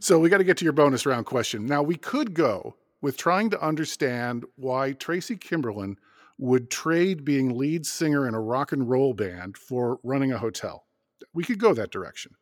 So 0.00 0.18
we 0.18 0.28
got 0.30 0.38
to 0.38 0.44
get 0.44 0.56
to 0.58 0.64
your 0.64 0.72
bonus 0.72 1.06
round 1.06 1.26
question. 1.26 1.66
Now 1.66 1.82
we 1.82 1.96
could 1.96 2.34
go 2.34 2.76
with 3.00 3.16
trying 3.16 3.50
to 3.50 3.60
understand 3.60 4.44
why 4.56 4.92
Tracy 4.92 5.36
Kimberlin 5.36 5.96
would 6.42 6.68
trade 6.70 7.24
being 7.24 7.56
lead 7.56 7.86
singer 7.86 8.26
in 8.26 8.34
a 8.34 8.40
rock 8.40 8.72
and 8.72 8.90
roll 8.90 9.14
band 9.14 9.56
for 9.56 10.00
running 10.02 10.32
a 10.32 10.38
hotel. 10.38 10.84
We 11.32 11.44
could 11.44 11.60
go 11.60 11.72
that 11.72 11.92
direction. 11.92 12.32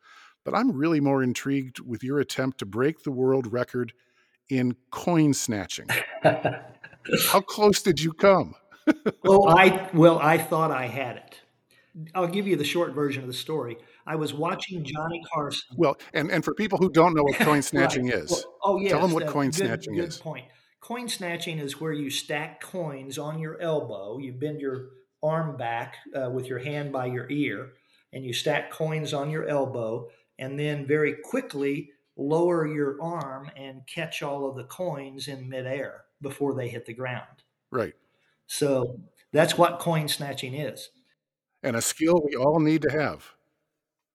But 0.42 0.54
I'm 0.54 0.72
really 0.72 1.00
more 1.00 1.22
intrigued 1.22 1.80
with 1.80 2.02
your 2.02 2.18
attempt 2.18 2.56
to 2.60 2.66
break 2.66 3.02
the 3.02 3.10
world 3.10 3.52
record 3.52 3.92
in 4.48 4.74
coin 4.90 5.34
snatching. 5.34 5.86
How 6.24 7.42
close 7.42 7.82
did 7.82 8.00
you 8.00 8.14
come? 8.14 8.54
oh, 9.26 9.46
I 9.46 9.90
well, 9.92 10.18
I 10.18 10.38
thought 10.38 10.70
I 10.70 10.86
had 10.86 11.16
it. 11.16 11.42
I'll 12.14 12.26
give 12.26 12.46
you 12.46 12.56
the 12.56 12.64
short 12.64 12.94
version 12.94 13.20
of 13.20 13.26
the 13.26 13.34
story. 13.34 13.76
I 14.06 14.16
was 14.16 14.32
watching 14.32 14.82
Johnny 14.82 15.20
Carson. 15.30 15.76
Well, 15.76 15.98
and, 16.14 16.30
and 16.30 16.42
for 16.42 16.54
people 16.54 16.78
who 16.78 16.88
don't 16.88 17.14
know 17.14 17.22
what 17.22 17.36
coin 17.36 17.60
snatching 17.70 18.06
right. 18.06 18.14
is, 18.14 18.30
well, 18.30 18.54
oh 18.64 18.78
yeah, 18.78 18.88
tell 18.88 19.02
them 19.02 19.12
what 19.12 19.26
coin 19.26 19.48
good, 19.50 19.56
snatching 19.56 19.94
good 19.96 20.08
is. 20.08 20.16
Point. 20.16 20.46
Coin 20.80 21.08
snatching 21.08 21.58
is 21.58 21.80
where 21.80 21.92
you 21.92 22.10
stack 22.10 22.60
coins 22.60 23.18
on 23.18 23.38
your 23.38 23.60
elbow. 23.60 24.18
You 24.18 24.32
bend 24.32 24.60
your 24.60 24.88
arm 25.22 25.56
back 25.56 25.96
uh, 26.14 26.30
with 26.30 26.46
your 26.46 26.58
hand 26.58 26.92
by 26.92 27.06
your 27.06 27.30
ear, 27.30 27.72
and 28.12 28.24
you 28.24 28.32
stack 28.32 28.70
coins 28.70 29.12
on 29.12 29.30
your 29.30 29.46
elbow, 29.46 30.08
and 30.38 30.58
then 30.58 30.86
very 30.86 31.14
quickly 31.22 31.90
lower 32.16 32.66
your 32.66 33.00
arm 33.00 33.50
and 33.56 33.86
catch 33.86 34.22
all 34.22 34.48
of 34.48 34.56
the 34.56 34.64
coins 34.64 35.28
in 35.28 35.48
midair 35.48 36.04
before 36.20 36.54
they 36.54 36.68
hit 36.68 36.86
the 36.86 36.94
ground. 36.94 37.42
Right. 37.70 37.94
So 38.46 39.00
that's 39.32 39.56
what 39.56 39.78
coin 39.78 40.08
snatching 40.08 40.54
is. 40.54 40.90
And 41.62 41.76
a 41.76 41.82
skill 41.82 42.20
we 42.24 42.36
all 42.36 42.58
need 42.58 42.82
to 42.82 42.90
have. 42.90 43.34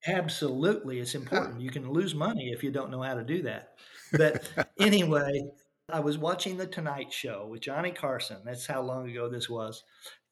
Absolutely. 0.06 1.00
It's 1.00 1.14
important. 1.14 1.60
You 1.66 1.70
can 1.70 1.90
lose 1.90 2.14
money 2.14 2.50
if 2.52 2.62
you 2.62 2.70
don't 2.70 2.90
know 2.90 3.02
how 3.02 3.14
to 3.14 3.24
do 3.24 3.42
that. 3.42 3.74
But 4.12 4.48
anyway, 4.78 5.50
I 5.88 6.00
was 6.00 6.18
watching 6.18 6.56
The 6.56 6.66
Tonight 6.66 7.12
Show 7.12 7.46
with 7.46 7.60
Johnny 7.60 7.92
Carson. 7.92 8.38
That's 8.44 8.66
how 8.66 8.82
long 8.82 9.08
ago 9.08 9.28
this 9.28 9.48
was. 9.48 9.84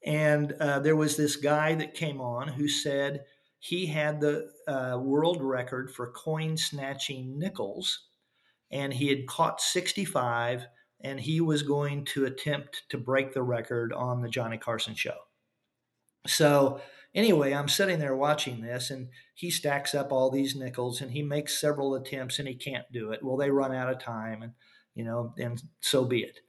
And 0.05 0.51
uh, 0.59 0.79
there 0.79 0.97
was 0.97 1.15
this 1.15 1.37
guy 1.37 1.75
that 1.75 1.93
came 1.93 2.19
on 2.19 2.49
who 2.49 2.67
said 2.67 3.23
he 3.59 3.85
had 3.85 4.19
the 4.19 4.49
uh, 4.67 4.99
world 5.01 5.41
record 5.41 5.89
for 5.89 6.11
coin 6.11 6.57
snatching 6.57 7.39
nickels, 7.39 8.07
and 8.69 8.93
he 8.93 9.07
had 9.07 9.27
caught 9.27 9.61
65, 9.61 10.65
and 10.99 11.21
he 11.21 11.39
was 11.39 11.63
going 11.63 12.03
to 12.05 12.25
attempt 12.25 12.83
to 12.89 12.97
break 12.97 13.33
the 13.33 13.41
record 13.41 13.93
on 13.93 14.21
the 14.21 14.29
Johnny 14.29 14.57
Carson 14.57 14.93
show. 14.93 15.15
So, 16.27 16.81
anyway, 17.13 17.53
I'm 17.53 17.69
sitting 17.69 17.99
there 17.99 18.15
watching 18.15 18.59
this, 18.59 18.91
and 18.91 19.07
he 19.33 19.49
stacks 19.49 19.95
up 19.95 20.11
all 20.11 20.29
these 20.29 20.53
nickels, 20.53 20.99
and 20.99 21.11
he 21.11 21.23
makes 21.23 21.57
several 21.57 21.95
attempts, 21.95 22.39
and 22.39 22.47
he 22.47 22.55
can't 22.55 22.91
do 22.91 23.11
it. 23.11 23.23
Well, 23.23 23.37
they 23.37 23.51
run 23.51 23.73
out 23.73 23.89
of 23.89 23.99
time, 23.99 24.41
and 24.41 24.51
you 24.95 25.03
know, 25.03 25.33
and 25.37 25.61
so 25.81 26.05
be 26.05 26.21
it. 26.21 26.39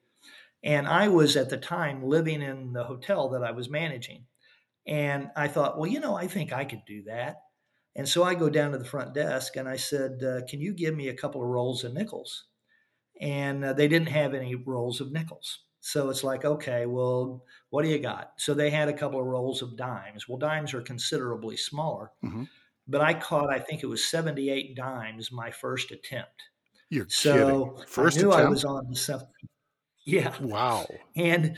And 0.63 0.89
I 0.89 1.09
was 1.09 1.37
at 1.37 1.51
the 1.51 1.57
time 1.57 2.03
living 2.03 2.43
in 2.43 2.73
the 2.73 2.85
hotel 2.85 3.29
that 3.31 3.45
I 3.45 3.53
was 3.53 3.69
managing. 3.69 4.25
And 4.87 5.31
I 5.37 5.49
thought, 5.49 5.79
well, 5.79 5.91
you 5.91 6.01
know, 6.01 6.17
I 6.17 6.27
think 6.27 6.53
I 6.53 6.65
could 6.65 6.83
do 6.87 7.03
that. 7.05 7.43
And 7.95 8.09
so 8.09 8.25
I 8.25 8.35
go 8.35 8.49
down 8.49 8.73
to 8.73 8.79
the 8.79 8.85
front 8.85 9.15
desk 9.15 9.57
and 9.57 9.69
I 9.69 9.77
said, 9.77 10.23
uh, 10.23 10.47
can 10.47 10.61
you 10.61 10.73
give 10.73 10.95
me 10.95 11.09
a 11.09 11.15
couple 11.15 11.43
of 11.43 11.49
rolls 11.49 11.83
of 11.83 11.95
nickels? 11.95 12.45
And 13.21 13.65
uh, 13.65 13.73
they 13.73 13.89
didn't 13.89 14.09
have 14.09 14.35
any 14.35 14.55
rolls 14.55 15.01
of 15.01 15.13
nickels. 15.13 15.61
So 15.81 16.11
it's 16.11 16.25
like, 16.25 16.45
okay, 16.45 16.87
well, 16.87 17.45
what 17.71 17.83
do 17.83 17.89
you 17.89 17.99
got? 17.99 18.33
So 18.39 18.55
they 18.55 18.71
had 18.71 18.89
a 18.89 18.93
couple 18.93 19.21
of 19.21 19.27
rolls 19.27 19.63
of 19.63 19.77
dimes. 19.77 20.29
Well, 20.29 20.37
dimes 20.37 20.75
are 20.75 20.83
considerably 20.83 21.57
smaller. 21.57 22.11
Mm-hmm. 22.25 22.45
But 22.89 23.01
I 23.01 23.15
caught, 23.15 23.51
I 23.51 23.59
think 23.59 23.83
it 23.83 23.87
was 23.87 24.05
78 24.05 24.77
dimes 24.77 25.33
my 25.33 25.51
first 25.51 25.91
attempt. 25.91 26.43
You're 26.91 27.07
so 27.09 27.67
kidding. 27.75 27.87
First 27.87 28.19
I 28.19 28.23
knew 28.23 28.29
attempt? 28.31 28.47
I 28.47 28.51
was 28.51 28.65
on 28.65 28.89
to 28.89 28.97
something. 28.97 29.29
Yeah. 30.05 30.33
Wow. 30.41 30.87
And 31.17 31.57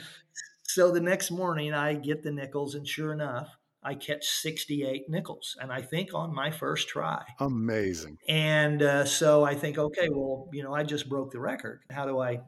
so 0.62 0.90
the 0.90 1.00
next 1.00 1.30
morning 1.30 1.74
I 1.74 1.94
get 1.94 2.22
the 2.22 2.32
nickels, 2.32 2.74
and 2.74 2.86
sure 2.86 3.12
enough, 3.12 3.48
I 3.82 3.94
catch 3.94 4.26
68 4.26 5.08
nickels, 5.08 5.56
and 5.60 5.72
I 5.72 5.82
think 5.82 6.14
on 6.14 6.34
my 6.34 6.50
first 6.50 6.88
try. 6.88 7.22
Amazing. 7.40 8.18
And 8.28 8.82
uh, 8.82 9.04
so 9.04 9.44
I 9.44 9.54
think, 9.54 9.78
okay, 9.78 10.08
well, 10.10 10.48
you 10.52 10.62
know, 10.62 10.74
I 10.74 10.82
just 10.82 11.08
broke 11.08 11.30
the 11.30 11.40
record. 11.40 11.82
How 11.90 12.04
do 12.06 12.18
I 12.18 12.40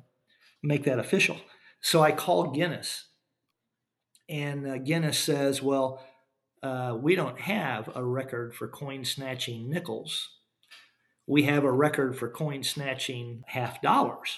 make 0.62 0.84
that 0.84 0.98
official? 0.98 1.36
So 1.80 2.02
I 2.02 2.12
call 2.12 2.50
Guinness, 2.50 3.06
and 4.28 4.66
uh, 4.66 4.78
Guinness 4.78 5.18
says, 5.18 5.62
well, 5.62 6.04
uh, 6.62 6.96
we 7.00 7.14
don't 7.14 7.40
have 7.40 7.90
a 7.94 8.04
record 8.04 8.54
for 8.54 8.68
coin 8.68 9.04
snatching 9.04 9.70
nickels 9.70 10.28
we 11.30 11.44
have 11.44 11.62
a 11.62 11.70
record 11.70 12.18
for 12.18 12.28
coin 12.28 12.64
snatching 12.64 13.44
half 13.46 13.80
dollars, 13.80 14.36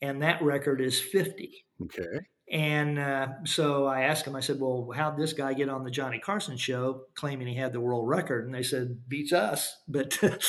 and 0.00 0.20
that 0.22 0.42
record 0.42 0.80
is 0.80 1.00
50. 1.00 1.64
Okay. 1.80 2.26
And 2.50 2.98
uh, 2.98 3.28
so 3.44 3.86
I 3.86 4.02
asked 4.02 4.26
him, 4.26 4.34
I 4.34 4.40
said, 4.40 4.58
Well, 4.60 4.90
how'd 4.94 5.16
this 5.16 5.32
guy 5.32 5.54
get 5.54 5.68
on 5.68 5.84
the 5.84 5.92
Johnny 5.92 6.18
Carson 6.18 6.56
show 6.56 7.04
claiming 7.14 7.46
he 7.46 7.54
had 7.54 7.72
the 7.72 7.80
world 7.80 8.08
record? 8.08 8.44
And 8.44 8.54
they 8.54 8.64
said, 8.64 9.08
Beats 9.08 9.32
us. 9.32 9.76
But 9.86 10.18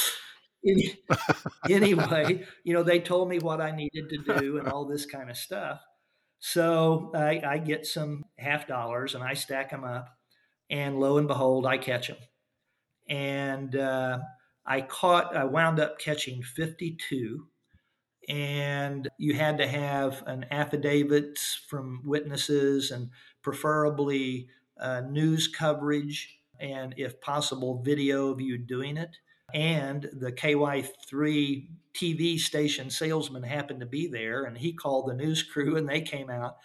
anyway, 1.70 2.46
you 2.64 2.74
know, 2.74 2.84
they 2.84 3.00
told 3.00 3.30
me 3.30 3.38
what 3.38 3.62
I 3.62 3.72
needed 3.72 4.10
to 4.10 4.40
do 4.40 4.58
and 4.58 4.68
all 4.68 4.86
this 4.86 5.06
kind 5.06 5.30
of 5.30 5.38
stuff. 5.38 5.82
So 6.40 7.12
I, 7.14 7.42
I 7.46 7.58
get 7.60 7.86
some 7.86 8.24
half 8.40 8.68
dollars 8.68 9.14
and 9.14 9.24
I 9.24 9.36
stack 9.36 9.70
them 9.70 9.84
up. 9.84 10.10
And 10.70 11.00
lo 11.00 11.20
and 11.20 11.28
behold, 11.28 11.68
I 11.68 11.78
catch 11.78 12.08
them. 12.08 12.18
And 13.08 13.76
uh, 13.76 14.18
I 14.66 14.82
caught, 14.82 15.36
I 15.36 15.44
wound 15.44 15.80
up 15.80 16.00
catching 16.00 16.42
52 16.42 17.46
and 18.30 19.10
you 19.18 19.34
had 19.34 19.58
to 19.58 19.68
have 19.68 20.24
an 20.26 20.46
affidavit 20.52 21.38
from 21.68 22.02
witnesses 22.06 22.92
and 22.92 23.10
preferably 23.42 24.48
uh, 24.80 25.02
news 25.02 25.48
coverage 25.48 26.40
and 26.60 26.94
if 26.98 27.20
possible 27.20 27.82
video 27.84 28.30
of 28.30 28.40
you 28.40 28.58
doing 28.58 28.96
it. 28.96 29.18
And 29.54 30.10
the 30.14 30.32
KY3 30.32 31.68
tv 31.94 32.40
station 32.40 32.90
salesman 32.90 33.44
happened 33.44 33.80
to 33.80 33.86
be 33.86 34.08
there 34.08 34.46
and 34.46 34.58
he 34.58 34.74
called 34.74 35.08
the 35.08 35.14
news 35.14 35.44
crew 35.44 35.78
and 35.78 35.88
they 35.88 36.02
came 36.02 36.30
out 36.30 36.58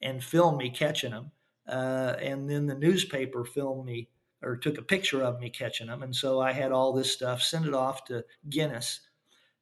and 0.00 0.24
filmed 0.24 0.56
me 0.56 0.70
catching 0.70 1.10
them 1.10 1.30
uh, 1.68 2.16
and 2.20 2.48
then 2.48 2.66
the 2.66 2.74
newspaper 2.74 3.44
filmed 3.44 3.84
me 3.84 4.08
or 4.42 4.56
took 4.56 4.78
a 4.78 4.82
picture 4.82 5.22
of 5.22 5.38
me 5.38 5.50
catching 5.50 5.88
them 5.88 6.02
and 6.02 6.14
so 6.14 6.40
i 6.40 6.52
had 6.52 6.72
all 6.72 6.92
this 6.92 7.12
stuff 7.12 7.42
sent 7.42 7.66
it 7.66 7.74
off 7.74 8.04
to 8.04 8.24
Guinness 8.48 9.00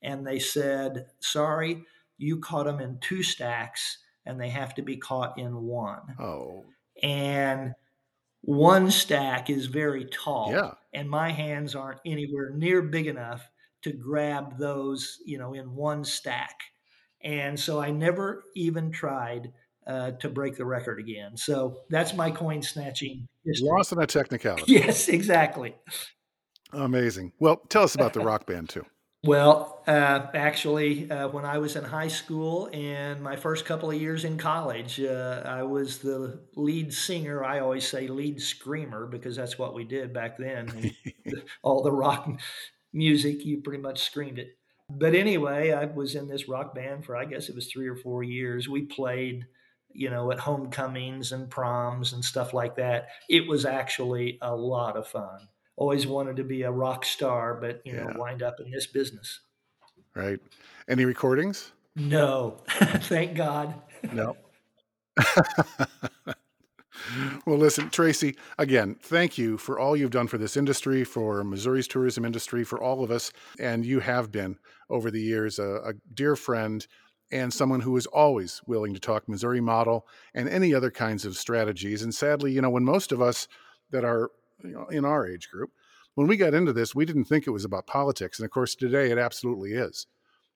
and 0.02 0.26
they 0.26 0.38
said, 0.38 1.06
sorry, 1.20 1.84
you 2.18 2.38
caught 2.38 2.66
them 2.66 2.80
in 2.80 2.98
two 3.00 3.22
stacks 3.22 3.98
and 4.26 4.40
they 4.40 4.48
have 4.48 4.74
to 4.74 4.82
be 4.82 4.96
caught 4.96 5.38
in 5.38 5.62
one. 5.62 6.14
Oh. 6.18 6.64
And 7.02 7.74
one 8.42 8.90
stack 8.90 9.50
is 9.50 9.66
very 9.66 10.06
tall. 10.06 10.52
Yeah. 10.52 10.72
And 10.92 11.08
my 11.08 11.30
hands 11.30 11.74
aren't 11.74 12.00
anywhere 12.04 12.50
near 12.50 12.82
big 12.82 13.06
enough 13.06 13.48
to 13.82 13.92
grab 13.92 14.58
those, 14.58 15.18
you 15.24 15.38
know, 15.38 15.54
in 15.54 15.74
one 15.74 16.04
stack. 16.04 16.58
And 17.22 17.58
so 17.58 17.80
I 17.80 17.90
never 17.90 18.44
even 18.54 18.90
tried 18.90 19.52
uh, 19.88 20.12
to 20.12 20.28
break 20.28 20.56
the 20.56 20.64
record 20.64 20.98
again. 20.98 21.36
So 21.36 21.80
that's 21.90 22.14
my 22.14 22.30
coin 22.30 22.62
snatching 22.62 23.26
history. 23.44 23.68
Lost 23.68 23.92
in 23.92 24.00
a 24.00 24.06
technicality. 24.06 24.64
Yes, 24.72 25.08
exactly. 25.08 25.74
Amazing. 26.72 27.32
Well, 27.38 27.56
tell 27.68 27.82
us 27.82 27.94
about 27.94 28.12
the 28.12 28.20
rock 28.20 28.46
band 28.46 28.68
too. 28.68 28.84
Well, 29.24 29.82
uh, 29.88 30.28
actually, 30.32 31.10
uh, 31.10 31.26
when 31.28 31.44
I 31.44 31.58
was 31.58 31.74
in 31.74 31.82
high 31.82 32.06
school 32.06 32.70
and 32.72 33.20
my 33.20 33.34
first 33.34 33.64
couple 33.64 33.90
of 33.90 34.00
years 34.00 34.24
in 34.24 34.38
college, 34.38 35.00
uh, 35.00 35.42
I 35.44 35.64
was 35.64 35.98
the 35.98 36.40
lead 36.54 36.94
singer. 36.94 37.44
I 37.44 37.58
always 37.58 37.86
say 37.86 38.06
lead 38.06 38.40
screamer 38.40 39.08
because 39.08 39.34
that's 39.34 39.58
what 39.58 39.74
we 39.74 39.82
did 39.82 40.12
back 40.12 40.38
then. 40.38 40.94
all 41.64 41.82
the 41.82 41.90
rock 41.90 42.30
music, 42.92 43.44
you 43.44 43.60
pretty 43.60 43.82
much 43.82 44.04
screamed 44.04 44.38
it. 44.38 44.56
But 44.88 45.14
anyway, 45.14 45.72
I 45.72 45.86
was 45.86 46.14
in 46.14 46.28
this 46.28 46.48
rock 46.48 46.74
band 46.74 47.04
for, 47.04 47.16
I 47.16 47.24
guess 47.24 47.48
it 47.48 47.54
was 47.54 47.66
three 47.66 47.88
or 47.88 47.96
four 47.96 48.22
years. 48.22 48.68
We 48.68 48.82
played, 48.82 49.46
you 49.98 50.10
know, 50.10 50.30
at 50.30 50.38
homecomings 50.38 51.32
and 51.32 51.50
proms 51.50 52.12
and 52.12 52.24
stuff 52.24 52.54
like 52.54 52.76
that. 52.76 53.08
It 53.28 53.48
was 53.48 53.64
actually 53.64 54.38
a 54.40 54.54
lot 54.54 54.96
of 54.96 55.06
fun 55.06 55.48
always 55.78 56.06
wanted 56.06 56.36
to 56.36 56.44
be 56.44 56.62
a 56.62 56.70
rock 56.70 57.04
star, 57.04 57.54
but 57.54 57.80
you 57.84 57.92
know, 57.94 58.12
wind 58.16 58.42
up 58.42 58.60
in 58.60 58.70
this 58.70 58.86
business. 58.86 59.40
Right. 60.14 60.40
Any 60.88 61.04
recordings? 61.04 61.72
No, 61.94 62.56
thank 62.68 63.34
God. 63.36 63.74
No. 64.12 64.36
well, 67.46 67.56
listen, 67.56 67.90
Tracy, 67.90 68.36
again, 68.58 68.96
thank 69.00 69.38
you 69.38 69.56
for 69.56 69.78
all 69.78 69.96
you've 69.96 70.10
done 70.10 70.26
for 70.26 70.38
this 70.38 70.56
industry, 70.56 71.04
for 71.04 71.44
Missouri's 71.44 71.88
tourism 71.88 72.24
industry, 72.24 72.64
for 72.64 72.82
all 72.82 73.04
of 73.04 73.10
us. 73.10 73.32
And 73.60 73.86
you 73.86 74.00
have 74.00 74.32
been 74.32 74.58
over 74.90 75.10
the 75.10 75.20
years 75.20 75.58
a, 75.58 75.80
a 75.84 75.92
dear 76.12 76.34
friend 76.34 76.86
and 77.30 77.52
someone 77.52 77.80
who 77.80 77.96
is 77.96 78.06
always 78.06 78.62
willing 78.66 78.94
to 78.94 79.00
talk 79.00 79.28
Missouri 79.28 79.60
model 79.60 80.06
and 80.34 80.48
any 80.48 80.72
other 80.72 80.90
kinds 80.90 81.24
of 81.24 81.36
strategies. 81.36 82.02
And 82.02 82.14
sadly, 82.14 82.52
you 82.52 82.60
know, 82.60 82.70
when 82.70 82.84
most 82.84 83.12
of 83.12 83.20
us 83.20 83.48
that 83.90 84.04
are 84.04 84.30
you 84.62 84.72
know, 84.72 84.86
in 84.86 85.04
our 85.04 85.26
age 85.26 85.48
group. 85.50 85.70
When 86.14 86.26
we 86.26 86.36
got 86.36 86.54
into 86.54 86.72
this, 86.72 86.94
we 86.94 87.04
didn't 87.04 87.24
think 87.24 87.46
it 87.46 87.50
was 87.50 87.64
about 87.64 87.86
politics, 87.86 88.38
and 88.38 88.44
of 88.44 88.50
course, 88.50 88.74
today 88.74 89.10
it 89.10 89.18
absolutely 89.18 89.72
is. 89.72 90.06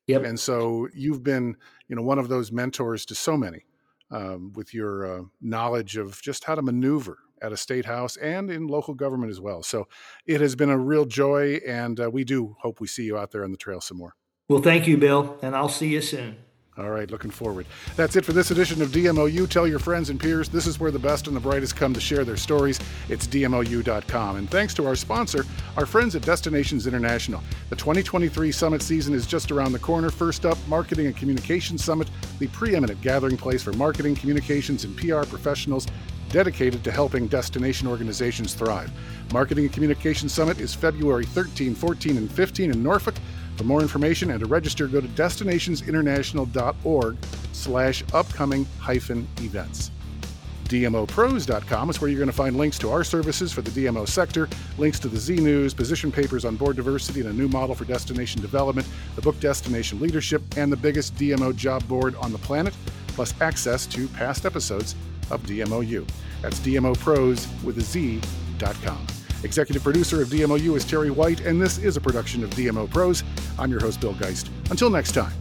Yep. 0.08 0.24
And 0.24 0.40
so 0.40 0.88
you've 0.92 1.22
been, 1.22 1.56
you 1.86 1.94
know, 1.94 2.02
one 2.02 2.18
of 2.18 2.28
those 2.28 2.50
mentors 2.50 3.06
to 3.06 3.14
so 3.14 3.36
many 3.36 3.66
um, 4.10 4.52
with 4.54 4.74
your 4.74 5.06
uh, 5.06 5.22
knowledge 5.40 5.96
of 5.96 6.20
just 6.20 6.44
how 6.44 6.56
to 6.56 6.62
maneuver 6.62 7.18
at 7.40 7.52
a 7.52 7.56
state 7.56 7.84
house 7.84 8.16
and 8.16 8.50
in 8.50 8.66
local 8.66 8.94
government 8.94 9.30
as 9.30 9.40
well. 9.40 9.62
So 9.62 9.86
it 10.26 10.40
has 10.40 10.56
been 10.56 10.70
a 10.70 10.78
real 10.78 11.04
joy, 11.04 11.60
and 11.66 12.00
uh, 12.00 12.10
we 12.10 12.24
do 12.24 12.56
hope 12.60 12.80
we 12.80 12.88
see 12.88 13.04
you 13.04 13.16
out 13.16 13.30
there 13.30 13.44
on 13.44 13.52
the 13.52 13.56
trail 13.56 13.80
some 13.80 13.98
more. 13.98 14.16
Well, 14.48 14.62
thank 14.62 14.88
you, 14.88 14.96
Bill, 14.96 15.38
and 15.42 15.54
I'll 15.54 15.68
see 15.68 15.88
you 15.88 16.00
soon. 16.00 16.36
All 16.78 16.88
right, 16.88 17.10
looking 17.10 17.30
forward. 17.30 17.66
That's 17.96 18.16
it 18.16 18.24
for 18.24 18.32
this 18.32 18.50
edition 18.50 18.80
of 18.80 18.88
DMOU. 18.88 19.46
Tell 19.50 19.66
your 19.66 19.78
friends 19.78 20.08
and 20.08 20.18
peers 20.18 20.48
this 20.48 20.66
is 20.66 20.80
where 20.80 20.90
the 20.90 20.98
best 20.98 21.26
and 21.26 21.36
the 21.36 21.40
brightest 21.40 21.76
come 21.76 21.92
to 21.92 22.00
share 22.00 22.24
their 22.24 22.38
stories. 22.38 22.80
It's 23.10 23.26
DMOU.com. 23.26 24.36
And 24.36 24.50
thanks 24.50 24.72
to 24.74 24.86
our 24.86 24.96
sponsor, 24.96 25.44
our 25.76 25.84
friends 25.84 26.16
at 26.16 26.22
Destinations 26.22 26.86
International. 26.86 27.42
The 27.68 27.76
2023 27.76 28.50
summit 28.52 28.80
season 28.80 29.12
is 29.12 29.26
just 29.26 29.52
around 29.52 29.72
the 29.72 29.78
corner. 29.78 30.08
First 30.08 30.46
up, 30.46 30.56
Marketing 30.66 31.04
and 31.04 31.14
Communications 31.14 31.84
Summit, 31.84 32.08
the 32.38 32.46
preeminent 32.48 33.02
gathering 33.02 33.36
place 33.36 33.62
for 33.62 33.74
marketing, 33.74 34.14
communications, 34.14 34.84
and 34.84 34.96
PR 34.96 35.24
professionals 35.24 35.86
dedicated 36.30 36.82
to 36.84 36.90
helping 36.90 37.26
destination 37.26 37.86
organizations 37.86 38.54
thrive. 38.54 38.90
Marketing 39.30 39.64
and 39.64 39.74
Communications 39.74 40.32
Summit 40.32 40.58
is 40.58 40.74
February 40.74 41.26
13, 41.26 41.74
14, 41.74 42.16
and 42.16 42.32
15 42.32 42.70
in 42.70 42.82
Norfolk. 42.82 43.16
For 43.62 43.68
more 43.68 43.80
information 43.80 44.32
and 44.32 44.40
to 44.40 44.46
register, 44.46 44.88
go 44.88 45.00
to 45.00 45.06
destinationsinternational.org 45.06 47.16
slash 47.52 48.02
upcoming 48.12 48.66
hyphen 48.80 49.28
events. 49.38 49.92
DMOproz.com 50.64 51.90
is 51.90 52.00
where 52.00 52.10
you're 52.10 52.18
going 52.18 52.26
to 52.26 52.32
find 52.32 52.56
links 52.56 52.76
to 52.80 52.90
our 52.90 53.04
services 53.04 53.52
for 53.52 53.62
the 53.62 53.70
DMO 53.70 54.08
sector, 54.08 54.48
links 54.78 54.98
to 54.98 55.06
the 55.06 55.16
Z 55.16 55.36
News, 55.36 55.74
position 55.74 56.10
papers 56.10 56.44
on 56.44 56.56
board 56.56 56.74
diversity 56.74 57.20
and 57.20 57.30
a 57.30 57.32
new 57.32 57.46
model 57.46 57.76
for 57.76 57.84
destination 57.84 58.40
development, 58.40 58.88
the 59.14 59.22
book 59.22 59.38
Destination 59.38 60.00
Leadership, 60.00 60.42
and 60.56 60.72
the 60.72 60.76
biggest 60.76 61.14
DMO 61.14 61.54
job 61.54 61.86
board 61.86 62.16
on 62.16 62.32
the 62.32 62.38
planet, 62.38 62.74
plus 63.08 63.32
access 63.40 63.86
to 63.86 64.08
past 64.08 64.44
episodes 64.44 64.96
of 65.30 65.40
DMOU. 65.44 66.04
That's 66.40 66.58
DMOproz 66.58 67.46
with 67.62 67.78
a 67.78 67.82
Z.com. 67.82 69.06
Executive 69.44 69.82
producer 69.82 70.22
of 70.22 70.28
DMOU 70.28 70.76
is 70.76 70.84
Terry 70.84 71.10
White, 71.10 71.40
and 71.40 71.60
this 71.60 71.78
is 71.78 71.96
a 71.96 72.00
production 72.00 72.44
of 72.44 72.50
DMOproz. 72.50 73.24
I'm 73.58 73.70
your 73.70 73.80
host, 73.80 74.00
Bill 74.00 74.14
Geist. 74.14 74.50
Until 74.70 74.88
next 74.88 75.12
time. 75.12 75.32